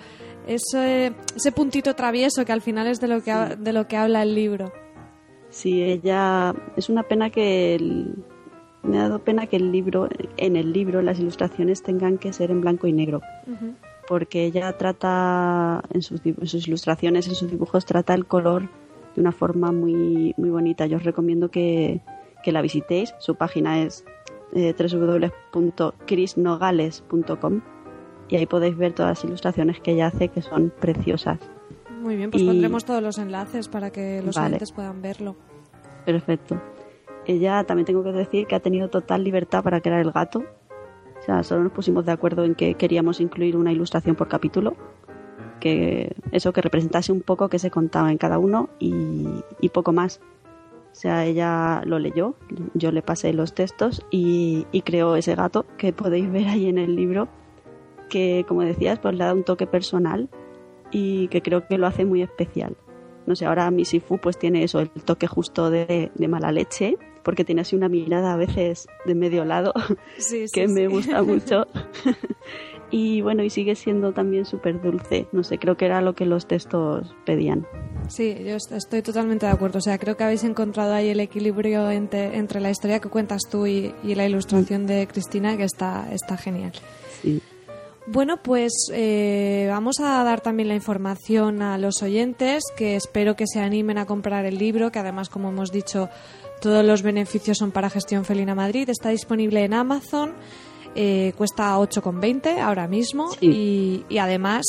ese, 0.47 1.13
ese 1.35 1.53
puntito 1.53 1.95
travieso 1.95 2.45
que 2.45 2.53
al 2.53 2.61
final 2.61 2.87
es 2.89 3.01
de 3.01 3.09
lo 3.09 3.23
que, 3.23 3.31
ha- 3.31 3.57
de 3.57 3.73
lo 3.73 3.87
que 3.87 3.97
habla 3.97 4.23
el 4.25 4.35
libro. 4.35 4.73
Sí, 5.49 5.83
ella 5.83 6.53
es 6.77 6.89
una 6.91 7.05
pena 7.05 7.31
que 7.31 7.77
el- 7.77 8.25
me 8.83 8.99
ha 8.99 9.03
dado 9.03 9.21
pena 9.21 9.47
que 9.47 9.57
el 9.57 9.71
libro, 9.73 10.09
en 10.37 10.57
el 10.57 10.73
libro, 10.73 11.01
las 11.03 11.19
ilustraciones 11.21 11.83
tengan 11.83 12.19
que 12.19 12.33
ser 12.33 12.51
en 12.51 12.61
blanco 12.61 12.87
y 12.89 12.93
negro. 12.93 13.21
Ujú. 13.47 13.75
Porque 14.13 14.45
ella 14.45 14.77
trata 14.77 15.81
en 15.91 16.03
sus, 16.03 16.21
en 16.27 16.47
sus 16.47 16.69
ilustraciones, 16.69 17.27
en 17.29 17.35
sus 17.35 17.51
dibujos, 17.51 17.87
trata 17.87 18.13
el 18.13 18.27
color 18.27 18.69
de 19.15 19.23
una 19.23 19.33
forma 19.33 19.73
muy, 19.73 20.35
muy 20.37 20.51
bonita. 20.51 20.85
Yo 20.85 20.99
os 20.99 21.03
recomiendo 21.03 21.51
que, 21.51 22.03
que 22.45 22.53
la 22.53 22.61
visitéis. 22.61 23.15
Su 23.21 23.37
página 23.37 23.81
es 23.83 24.05
eh, 24.53 24.75
www.chrisnogales.com 24.79 27.61
y 28.29 28.37
ahí 28.37 28.45
podéis 28.45 28.77
ver 28.77 28.93
todas 28.93 29.13
las 29.13 29.25
ilustraciones 29.25 29.81
que 29.81 29.93
ella 29.93 30.09
hace 30.09 30.29
que 30.29 30.43
son 30.43 30.71
preciosas. 30.79 31.39
Muy 32.03 32.17
bien, 32.17 32.31
pues 32.31 32.43
Y- 32.43 32.47
pondremos 32.47 32.85
todos 32.85 33.03
los 33.03 33.17
enlaces 33.17 33.69
para 33.69 33.91
que 33.93 34.21
los 34.23 34.37
Vale. 34.37 34.49
oyentes 34.49 34.73
puedan 34.73 35.01
verlo. 35.01 35.37
Perfecto. 36.05 36.61
Ella 37.25 37.65
también 37.65 37.87
tengo 37.87 38.05
que 38.05 38.13
decir 38.13 38.47
que 38.47 38.57
ha 38.57 38.61
tenido 38.61 38.91
total 38.91 39.25
libertad 39.25 39.63
para 39.63 39.81
crear 39.81 40.01
el 40.01 40.13
gato. 40.13 40.45
O 41.23 41.25
sea, 41.25 41.45
solo 41.45 41.63
nos 41.63 41.73
pusimos 41.73 42.05
de 42.05 42.11
acuerdo 42.11 42.45
en 42.45 42.57
que 42.57 42.75
queríamos 42.75 43.21
incluir 43.21 43.57
una 43.57 43.71
ilustración 43.71 44.17
por 44.17 44.27
capítulo. 44.27 44.75
Que 45.61 46.17
eso 46.33 46.53
que 46.53 46.61
representase 46.61 47.13
un 47.13 47.21
poco 47.21 47.49
que 47.49 47.61
se 47.61 47.71
contaba 47.71 48.11
en 48.11 48.19
cada 48.19 48.41
uno 48.41 48.71
y, 48.81 49.25
poco 49.73 49.93
más. 49.93 50.21
O 50.91 50.95
sea, 50.95 51.25
ella 51.25 51.83
lo 51.87 52.01
leyó, 52.01 52.35
yo 52.75 52.91
le 52.91 53.03
pasé 53.03 53.33
los 53.33 53.55
textos 53.55 54.05
y, 54.11 54.67
creó 54.85 55.15
ese 55.15 55.37
gato 55.37 55.65
que 55.79 55.93
podéis 55.93 56.31
ver 56.31 56.49
ahí 56.49 56.69
en 56.69 56.79
el 56.79 56.97
libro. 56.97 57.29
Que, 58.09 58.45
como 58.49 58.63
decías, 58.63 58.99
pues 58.99 59.15
le 59.15 59.25
da 59.25 59.33
un 59.33 59.45
toque 59.45 59.69
personal 59.69 60.29
y 60.91 61.29
que 61.29 61.41
creo 61.41 61.69
que 61.69 61.79
lo 61.79 61.87
hace 61.87 62.05
muy 62.05 62.21
especial 62.21 62.77
no 63.25 63.37
sé, 63.37 63.47
ahora 63.47 63.71
mi 63.71 63.85
Sifu 63.85 64.19
pues 64.19 64.37
tiene 64.37 64.65
eso, 64.65 64.81
el 64.81 64.91
toque 64.91 65.29
justo 65.29 65.71
de 65.71 66.11
mala 66.29 66.51
leche, 66.51 66.99
porque 67.23 67.45
tiene 67.45 67.61
así 67.63 67.77
una 67.77 67.89
mirada 67.89 68.33
a 68.33 68.37
veces 68.37 68.87
de 69.07 69.15
medio 69.15 69.45
lado 69.45 69.73
Sí, 70.19 70.47
sí, 70.49 70.53
que 70.53 70.69
me 70.69 70.87
gusta 70.89 71.23
mucho. 71.23 71.67
y 72.91 73.23
bueno, 73.23 73.43
y 73.43 73.51
sigue 73.51 73.75
siendo 73.75 74.13
también 74.13 74.45
súper 74.45 74.81
dulce, 74.83 75.27
no 75.33 75.43
sé, 75.45 75.59
creo 75.59 75.77
que 75.77 75.87
era 75.87 76.01
lo 76.03 76.15
que 76.15 76.27
los 76.27 76.47
textos 76.47 77.15
pedían. 77.25 77.67
Sí, 78.09 78.35
yo 78.45 78.57
est- 78.57 78.73
estoy 78.73 79.01
totalmente 79.03 79.47
de 79.47 79.53
acuerdo. 79.53 79.79
O 79.79 79.83
sea, 79.83 79.97
creo 79.99 80.17
que 80.17 80.25
habéis 80.25 80.45
encontrado 80.45 80.93
ahí 80.93 81.09
el 81.09 81.21
equilibrio 81.21 81.91
entre, 81.91 82.37
entre 82.37 82.61
la 82.61 82.71
historia 82.71 83.01
que 83.01 83.09
cuentas 83.09 83.43
tú 83.51 83.67
y, 83.67 83.95
y 84.03 84.15
la 84.15 84.27
ilustración 84.27 84.87
de 84.87 85.07
Cristina, 85.07 85.57
que 85.57 85.65
está, 85.65 86.09
está 86.13 86.37
genial. 86.37 86.73
Sí. 87.23 87.41
Bueno, 88.09 88.39
pues 88.43 88.73
eh, 88.93 89.69
vamos 89.71 90.01
a 90.01 90.25
dar 90.25 90.41
también 90.41 90.69
la 90.69 90.75
información 90.75 91.63
a 91.63 91.79
los 91.79 92.03
oyentes, 92.03 92.65
que 92.77 92.97
espero 92.97 93.37
que 93.37 93.47
se 93.47 93.61
animen 93.61 93.97
a 93.97 94.07
comprar 94.07 94.45
el 94.45 94.59
libro, 94.59 94.91
que 94.91 94.99
además, 94.99 95.29
como 95.29 95.51
hemos 95.51 95.71
dicho, 95.71 96.09
todos 96.63 96.85
los 96.85 97.03
beneficios 97.03 97.59
son 97.59 97.73
para 97.73 97.91
Gestión 97.91 98.25
Felina 98.25 98.55
Madrid. 98.55 98.89
Está 98.89 99.09
disponible 99.09 99.65
en 99.65 99.75
Amazon, 99.75 100.33
eh, 100.95 101.33
cuesta 101.37 101.77
8,20 101.77 102.61
ahora 102.61 102.87
mismo 102.87 103.31
y, 103.41 104.05
y 104.09 104.19
además, 104.19 104.63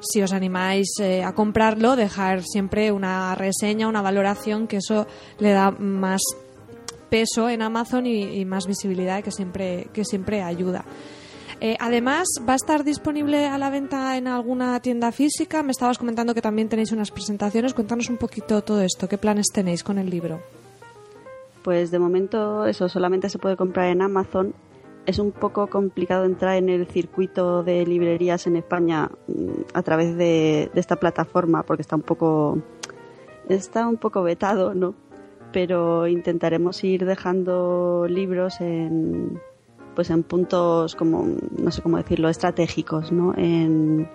si 0.00 0.22
os 0.22 0.32
animáis 0.32 0.88
eh, 1.00 1.22
a 1.22 1.34
comprarlo, 1.34 1.96
dejar 1.96 2.42
siempre 2.42 2.90
una 2.90 3.34
reseña, 3.34 3.88
una 3.88 4.00
valoración, 4.00 4.66
que 4.66 4.78
eso 4.78 5.06
le 5.38 5.50
da 5.50 5.70
más 5.70 6.22
peso 7.10 7.50
en 7.50 7.60
Amazon 7.60 8.06
y, 8.06 8.40
y 8.40 8.44
más 8.46 8.66
visibilidad 8.66 9.22
que 9.22 9.30
siempre, 9.30 9.88
que 9.92 10.06
siempre 10.06 10.42
ayuda. 10.42 10.86
Eh, 11.60 11.76
además, 11.78 12.26
va 12.48 12.54
a 12.54 12.56
estar 12.56 12.84
disponible 12.84 13.46
a 13.46 13.58
la 13.58 13.68
venta 13.68 14.16
en 14.16 14.28
alguna 14.28 14.80
tienda 14.80 15.12
física. 15.12 15.62
Me 15.62 15.72
estabas 15.72 15.98
comentando 15.98 16.34
que 16.34 16.42
también 16.42 16.70
tenéis 16.70 16.90
unas 16.92 17.10
presentaciones. 17.10 17.74
Cuéntanos 17.74 18.08
un 18.08 18.16
poquito 18.16 18.62
todo 18.62 18.80
esto. 18.80 19.08
¿Qué 19.08 19.18
planes 19.18 19.46
tenéis 19.52 19.84
con 19.84 19.98
el 19.98 20.08
libro? 20.08 20.63
Pues 21.64 21.90
de 21.90 21.98
momento 21.98 22.66
eso 22.66 22.90
solamente 22.90 23.30
se 23.30 23.38
puede 23.38 23.56
comprar 23.56 23.86
en 23.88 24.02
Amazon. 24.02 24.54
Es 25.06 25.18
un 25.18 25.32
poco 25.32 25.66
complicado 25.68 26.26
entrar 26.26 26.56
en 26.56 26.68
el 26.68 26.86
circuito 26.86 27.62
de 27.62 27.86
librerías 27.86 28.46
en 28.46 28.56
España 28.56 29.10
mm, 29.26 29.62
a 29.72 29.82
través 29.82 30.14
de, 30.14 30.70
esta 30.74 30.96
plataforma 30.96 31.62
porque 31.62 31.80
está 31.80 31.96
un 31.96 32.02
poco 32.02 32.58
está 33.48 33.88
un 33.88 33.96
poco 33.96 34.22
vetado, 34.22 34.74
¿no? 34.74 34.94
Pero 35.52 36.06
intentaremos 36.06 36.84
ir 36.84 37.06
dejando 37.06 38.06
libros 38.10 38.60
en 38.60 39.40
pues 39.94 40.10
en 40.10 40.22
puntos 40.22 40.94
como 40.94 41.26
no 41.56 41.70
sé 41.70 41.80
cómo 41.80 41.96
decirlo 41.96 42.28
estratégicos, 42.28 43.10
¿no? 43.10 43.32
En 43.38 44.10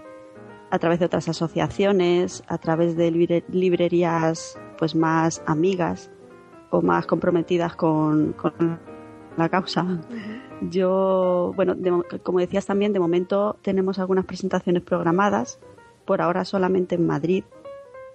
a 0.69 0.77
través 0.77 0.99
de 0.99 1.05
otras 1.05 1.27
asociaciones, 1.27 2.43
a 2.47 2.59
través 2.59 2.95
de 2.95 3.09
librerías 3.49 4.59
pues 4.77 4.93
más 4.93 5.41
amigas 5.47 6.11
o 6.69 6.81
más 6.81 7.05
comprometidas 7.05 7.75
con, 7.75 8.35
la 9.37 9.49
causa. 9.49 9.85
Yo, 10.61 11.53
bueno, 11.55 11.75
como 12.23 12.39
decías 12.39 12.65
también, 12.65 12.93
de 12.93 12.99
momento 12.99 13.57
tenemos 13.61 13.99
algunas 13.99 14.25
presentaciones 14.25 14.83
programadas, 14.83 15.59
por 16.05 16.21
ahora 16.21 16.43
solamente 16.43 16.95
en 16.95 17.07
Madrid. 17.07 17.43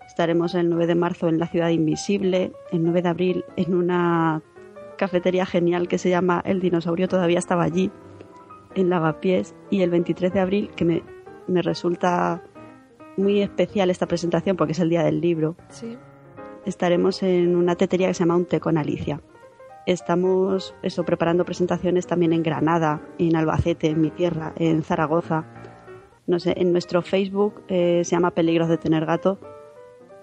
Estaremos 0.07 0.55
el 0.55 0.69
9 0.69 0.87
de 0.87 0.95
marzo 0.95 1.29
en 1.29 1.38
la 1.38 1.47
Ciudad 1.47 1.71
Invisible, 1.71 2.53
el 2.71 2.83
9 2.83 3.03
de 3.03 3.09
abril 3.09 3.45
en 3.57 3.75
una 3.75 4.43
cafetería 4.99 5.47
genial 5.47 5.88
que 5.88 5.99
se 5.99 6.11
llama 6.11 6.43
El 6.45 6.61
Dinosaurio, 6.61 7.09
todavía 7.09 7.38
estaba 7.38 7.64
allí, 7.64 7.90
en 8.75 8.90
Lavapiés, 8.90 9.55
y 9.71 9.83
el 9.83 9.90
23 9.90 10.33
de 10.33 10.40
abril, 10.40 10.71
que 10.77 10.85
me 10.85 11.03
me 11.47 11.62
resulta 11.62 12.43
muy 13.17 13.40
especial 13.43 13.90
esta 13.90 14.07
presentación 14.07 14.57
porque 14.57 14.73
es 14.73 14.79
el 14.81 14.90
día 14.90 15.03
del 15.03 15.21
libro. 15.21 15.57
Estaremos 16.64 17.22
en 17.22 17.57
una 17.57 17.77
tetería 17.77 18.09
que 18.09 18.14
se 18.14 18.20
llama 18.20 18.37
Un 18.37 18.46
té 18.46 18.59
con 18.59 18.79
Alicia. 18.79 19.20
Estamos 19.87 20.74
eso, 20.83 21.05
preparando 21.05 21.44
presentaciones 21.44 22.07
también 22.07 22.33
en 22.33 22.42
Granada, 22.42 23.03
en 23.18 23.37
Albacete, 23.37 23.88
en 23.88 24.00
mi 24.00 24.11
tierra, 24.11 24.55
en 24.57 24.83
Zaragoza. 24.83 25.44
No 26.27 26.40
sé, 26.40 26.55
en 26.57 26.72
nuestro 26.72 27.03
Facebook 27.03 27.62
eh, 27.68 28.00
se 28.05 28.12
llama 28.12 28.31
Peligros 28.31 28.68
de 28.68 28.79
tener 28.79 29.05
gato. 29.05 29.38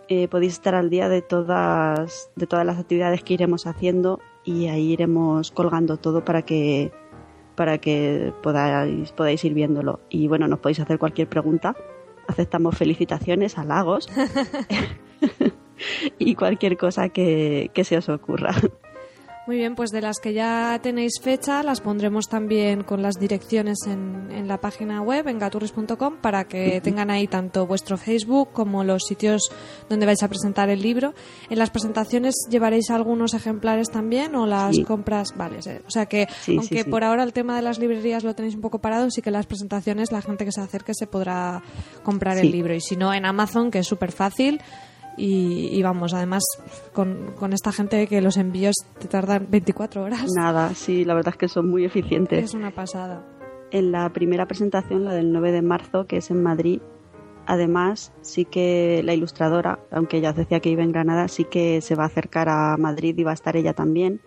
Eh, 0.08 0.28
podéis 0.28 0.54
estar 0.54 0.74
al 0.74 0.90
día 0.90 1.10
de 1.10 1.22
todas, 1.22 2.32
de 2.36 2.48
todas 2.48 2.66
las 2.66 2.80
actividades 2.80 3.24
que 3.24 3.36
iremos 3.36 3.68
haciendo 3.68 4.20
y 4.44 4.68
ahí 4.68 4.94
iremos 4.94 5.52
colgando 5.52 5.98
todo 5.98 6.26
para 6.26 6.42
que 6.42 6.92
para 7.56 7.78
que 7.78 8.34
podáis, 8.42 9.12
podáis 9.12 9.46
ir 9.46 9.54
viéndolo. 9.54 10.00
Y 10.10 10.28
bueno, 10.28 10.48
nos 10.48 10.60
podéis 10.60 10.80
hacer 10.80 10.98
cualquier 10.98 11.30
pregunta. 11.30 11.76
Aceptamos 12.28 12.76
felicitaciones, 12.76 13.60
halagos 13.60 14.08
y 16.20 16.36
cualquier 16.36 16.78
cosa 16.78 17.10
que, 17.10 17.72
que 17.74 17.84
se 17.84 17.98
os 17.98 18.10
ocurra. 18.10 18.56
Muy 19.48 19.58
bien, 19.58 19.74
pues 19.76 19.90
de 19.90 20.02
las 20.02 20.20
que 20.20 20.34
ya 20.34 20.80
tenéis 20.84 21.20
fecha, 21.20 21.64
las 21.64 21.82
pondremos 21.82 22.30
también 22.30 22.84
con 22.84 23.02
las 23.02 23.16
direcciones 23.16 23.80
en, 23.88 24.30
en 24.32 24.48
la 24.48 24.62
página 24.62 25.02
web, 25.02 25.28
en 25.28 25.40
gaturris.com, 25.40 26.18
para 26.22 26.44
que 26.44 26.80
tengan 26.80 27.10
ahí 27.10 27.28
tanto 27.28 27.66
vuestro 27.66 27.98
Facebook 27.98 28.52
como 28.54 28.84
los 28.84 29.04
sitios 29.04 29.52
donde 29.90 30.06
vais 30.06 30.22
a 30.22 30.28
presentar 30.28 30.70
el 30.70 30.82
libro. 30.82 31.16
En 31.50 31.58
las 31.58 31.72
presentaciones 31.72 32.36
llevaréis 32.52 32.92
algunos 32.92 33.34
ejemplares 33.34 33.90
también 33.90 34.36
o 34.36 34.46
las 34.46 34.78
compras, 34.82 35.34
vale, 35.36 35.58
o 35.88 35.92
sea 35.92 36.06
que 36.06 36.28
aunque 36.48 36.86
por 36.86 37.04
ahora 37.04 37.24
el 37.24 37.34
tema 37.34 37.56
de 37.56 37.64
las 37.64 37.80
librerías 37.80 38.24
lo 38.24 38.36
tenéis 38.36 38.54
un 38.54 38.62
poco 38.62 38.80
parado, 38.80 39.10
sí 39.10 39.24
que 39.24 39.32
las 39.32 39.48
presentaciones 39.48 40.12
la 40.12 40.22
gente 40.22 40.46
que 40.46 40.52
se 40.52 40.62
acerque 40.62 40.94
se 40.94 41.08
podrá 41.08 41.64
comprar 42.04 42.38
el 42.38 42.52
libro. 42.52 42.76
Y 42.76 42.80
si 42.80 42.96
no 42.96 43.12
en 43.12 43.26
Amazon, 43.26 43.72
que 43.72 43.80
es 43.80 43.88
súper 43.88 44.12
fácil 44.12 44.62
y, 45.24 45.84
vamos, 45.84 46.14
además 46.16 46.44
con, 46.94 47.34
con, 47.38 47.54
esta 47.54 47.72
gente 47.72 48.08
que 48.08 48.22
los 48.22 48.38
envíos 48.38 48.76
te 48.98 49.08
tardan 49.08 49.48
24 49.50 50.04
horas. 50.04 50.26
Nada, 50.36 50.74
sí, 50.74 51.06
la 51.06 51.14
verdad 51.14 51.34
es 51.36 51.38
que 51.38 51.48
son 51.48 51.70
muy 51.70 51.86
eficientes. 51.86 52.44
Es 52.44 52.54
una 52.56 52.72
pasada. 52.72 53.24
En 53.70 53.92
la 53.92 54.10
primera 54.10 54.48
presentación, 54.48 55.06
la 55.06 55.14
del 55.14 55.32
9 55.32 55.52
de 55.52 55.62
marzo, 55.62 56.06
que 56.08 56.18
es 56.18 56.32
en 56.32 56.42
Madrid, 56.42 56.82
además 57.46 58.12
sí 58.22 58.46
que 58.46 59.02
la 59.04 59.14
ilustradora, 59.14 59.80
aunque 59.92 60.18
ella 60.18 60.34
decía 60.34 60.60
que 60.60 60.70
iba 60.70 60.84
en 60.84 60.92
Granada, 60.92 61.28
sí 61.28 61.46
que 61.46 61.82
se 61.82 61.96
va 61.96 62.04
a 62.04 62.08
acercar 62.08 62.50
a 62.50 62.76
Madrid 62.78 63.16
y 63.18 63.24
va 63.24 63.32
a 63.32 63.36
estar 63.36 63.56
ella 63.56 63.74
también. 63.74 64.22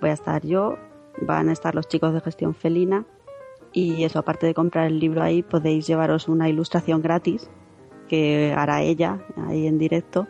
Voy 0.00 0.10
a 0.10 0.14
estar 0.14 0.46
yo, 0.46 0.76
van 1.20 1.50
a 1.50 1.52
estar 1.52 1.74
los 1.74 1.88
chicos 1.88 2.14
de 2.14 2.22
gestión 2.22 2.54
felina 2.54 3.04
y 3.72 4.04
eso, 4.04 4.18
aparte 4.18 4.46
de 4.46 4.54
comprar 4.54 4.86
el 4.86 4.98
libro 4.98 5.22
ahí, 5.22 5.42
podéis 5.42 5.86
llevaros 5.86 6.26
una 6.26 6.48
ilustración 6.48 7.02
gratis 7.02 7.50
que 8.08 8.54
hará 8.56 8.82
ella 8.82 9.20
ahí 9.36 9.66
en 9.66 9.78
directo. 9.78 10.26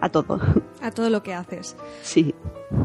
a 0.00 0.08
todo. 0.08 0.38
A 0.80 0.92
todo 0.92 1.10
lo 1.10 1.24
que 1.24 1.34
haces. 1.34 1.76
Sí. 2.02 2.32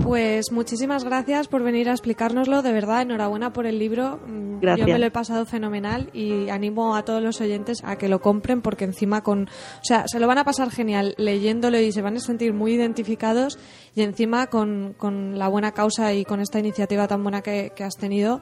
Pues 0.02 0.52
muchísimas 0.52 1.04
gracias 1.04 1.48
por 1.48 1.62
venir 1.62 1.90
a 1.90 1.92
explicárnoslo. 1.92 2.64
De 2.64 2.72
verdad, 2.72 3.04
enhorabuena 3.04 3.54
por 3.54 3.68
el 3.68 3.78
libro. 3.78 4.20
Gracias. 4.60 4.88
Mm, 4.88 4.90
yo 4.90 4.94
me 4.94 5.00
lo 5.00 5.06
he 5.06 5.12
pasado 5.12 5.46
fenomenal 5.46 6.10
y 6.12 6.50
animo 6.50 6.96
a 6.96 7.06
todos 7.06 7.22
los 7.22 7.40
oyentes 7.40 7.84
a 7.84 7.98
que 7.98 8.08
lo 8.08 8.20
compren 8.20 8.64
porque 8.64 8.86
encima 8.86 9.22
con, 9.22 9.44
o 9.44 9.84
sea, 9.84 10.06
se 10.08 10.20
lo 10.20 10.26
van 10.26 10.40
a 10.40 10.44
pasar 10.44 10.72
genial 10.72 11.14
leyéndolo 11.18 11.80
y 11.80 11.92
se 11.92 12.02
van 12.02 12.16
a 12.18 12.20
sentir 12.20 12.54
muy 12.54 12.74
identificados 12.74 13.60
y 13.94 14.02
encima 14.02 14.48
con, 14.48 14.96
con 14.98 15.38
la 15.38 15.50
buena 15.50 15.74
causa 15.74 16.14
y 16.14 16.26
con 16.26 16.40
esta 16.40 16.58
iniciativa 16.58 17.08
tan 17.08 17.22
buena 17.22 17.42
que, 17.42 17.74
que 17.76 17.84
has 17.84 17.96
tenido. 17.96 18.42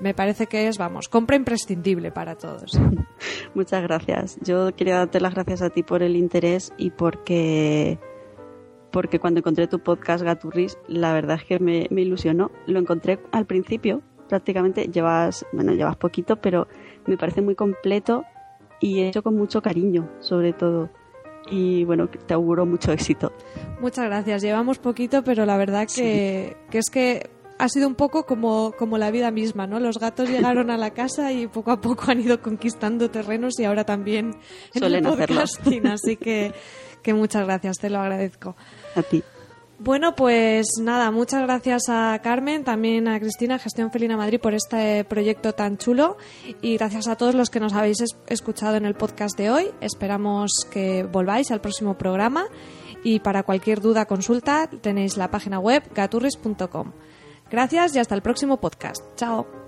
Me, 0.00 0.14
parece 0.14 0.46
que 0.46 0.66
es, 0.66 0.76
vamos, 0.76 1.08
compra 1.08 1.36
imprescindible 1.36 2.10
para 2.10 2.36
todos. 2.36 2.78
Muchas 3.54 3.82
gracias. 3.82 4.38
Yo 4.42 4.74
quería 4.74 4.96
darte 4.96 5.20
las 5.20 5.34
gracias 5.34 5.62
a 5.62 5.70
ti 5.70 5.82
por 5.82 6.02
el 6.02 6.16
interés 6.16 6.72
y 6.76 6.90
porque 6.90 7.98
porque 8.90 9.20
cuando 9.20 9.40
encontré 9.40 9.68
tu 9.68 9.80
podcast 9.80 10.24
Gaturris, 10.24 10.78
la 10.88 11.12
verdad 11.12 11.36
es 11.36 11.44
que 11.44 11.58
me, 11.58 11.86
me, 11.90 12.02
ilusionó. 12.02 12.50
Lo 12.66 12.78
encontré 12.78 13.20
al 13.32 13.46
principio, 13.46 14.02
prácticamente 14.28 14.88
llevas, 14.88 15.46
bueno, 15.52 15.72
llevas 15.72 15.96
poquito, 15.96 16.36
pero 16.36 16.66
me 17.06 17.16
parece 17.16 17.42
muy 17.42 17.54
completo 17.54 18.24
y 18.80 19.02
hecho 19.02 19.22
con 19.22 19.36
mucho 19.36 19.62
cariño, 19.62 20.08
sobre 20.20 20.52
todo. 20.52 20.90
Y 21.50 21.84
bueno, 21.84 22.08
te 22.08 22.34
auguro 22.34 22.66
mucho 22.66 22.92
éxito. 22.92 23.32
Muchas 23.80 24.04
gracias. 24.06 24.42
Llevamos 24.42 24.78
poquito, 24.78 25.22
pero 25.22 25.46
la 25.46 25.56
verdad 25.56 25.86
que, 25.94 26.56
que 26.70 26.78
es 26.78 26.90
que 26.90 27.30
ha 27.58 27.68
sido 27.68 27.88
un 27.88 27.94
poco 27.94 28.24
como, 28.24 28.72
como 28.78 28.98
la 28.98 29.10
vida 29.10 29.30
misma, 29.30 29.66
¿no? 29.66 29.80
Los 29.80 29.98
gatos 29.98 30.28
llegaron 30.28 30.70
a 30.70 30.76
la 30.76 30.90
casa 30.90 31.32
y 31.32 31.46
poco 31.46 31.72
a 31.72 31.80
poco 31.80 32.10
han 32.10 32.20
ido 32.20 32.40
conquistando 32.40 33.10
terrenos 33.10 33.58
y 33.58 33.64
ahora 33.64 33.84
también 33.84 34.36
en 34.74 34.80
Suelen 34.80 35.06
el 35.06 35.12
podcasting, 35.12 35.86
así 35.88 36.16
que, 36.16 36.54
que 37.02 37.14
muchas 37.14 37.44
gracias, 37.44 37.78
te 37.78 37.90
lo 37.90 37.98
agradezco. 37.98 38.56
A 38.94 39.02
ti. 39.02 39.22
Bueno, 39.80 40.16
pues 40.16 40.66
nada, 40.80 41.12
muchas 41.12 41.42
gracias 41.42 41.84
a 41.88 42.18
Carmen, 42.20 42.64
también 42.64 43.06
a 43.06 43.20
Cristina, 43.20 43.60
Gestión 43.60 43.92
Felina 43.92 44.16
Madrid, 44.16 44.40
por 44.40 44.52
este 44.52 45.04
proyecto 45.04 45.52
tan 45.52 45.78
chulo 45.78 46.16
y 46.60 46.76
gracias 46.76 47.06
a 47.06 47.14
todos 47.14 47.36
los 47.36 47.48
que 47.48 47.60
nos 47.60 47.74
habéis 47.74 47.98
escuchado 48.26 48.76
en 48.76 48.86
el 48.86 48.94
podcast 48.94 49.38
de 49.38 49.50
hoy. 49.50 49.70
Esperamos 49.80 50.50
que 50.68 51.04
volváis 51.04 51.52
al 51.52 51.60
próximo 51.60 51.96
programa 51.96 52.46
y 53.04 53.20
para 53.20 53.44
cualquier 53.44 53.80
duda 53.80 54.06
consulta 54.06 54.68
tenéis 54.68 55.16
la 55.16 55.30
página 55.30 55.60
web 55.60 55.84
gaturris.com. 55.94 56.92
Gracias 57.50 57.94
y 57.96 57.98
hasta 57.98 58.14
el 58.14 58.22
próximo 58.22 58.58
podcast. 58.58 59.02
Chao. 59.16 59.67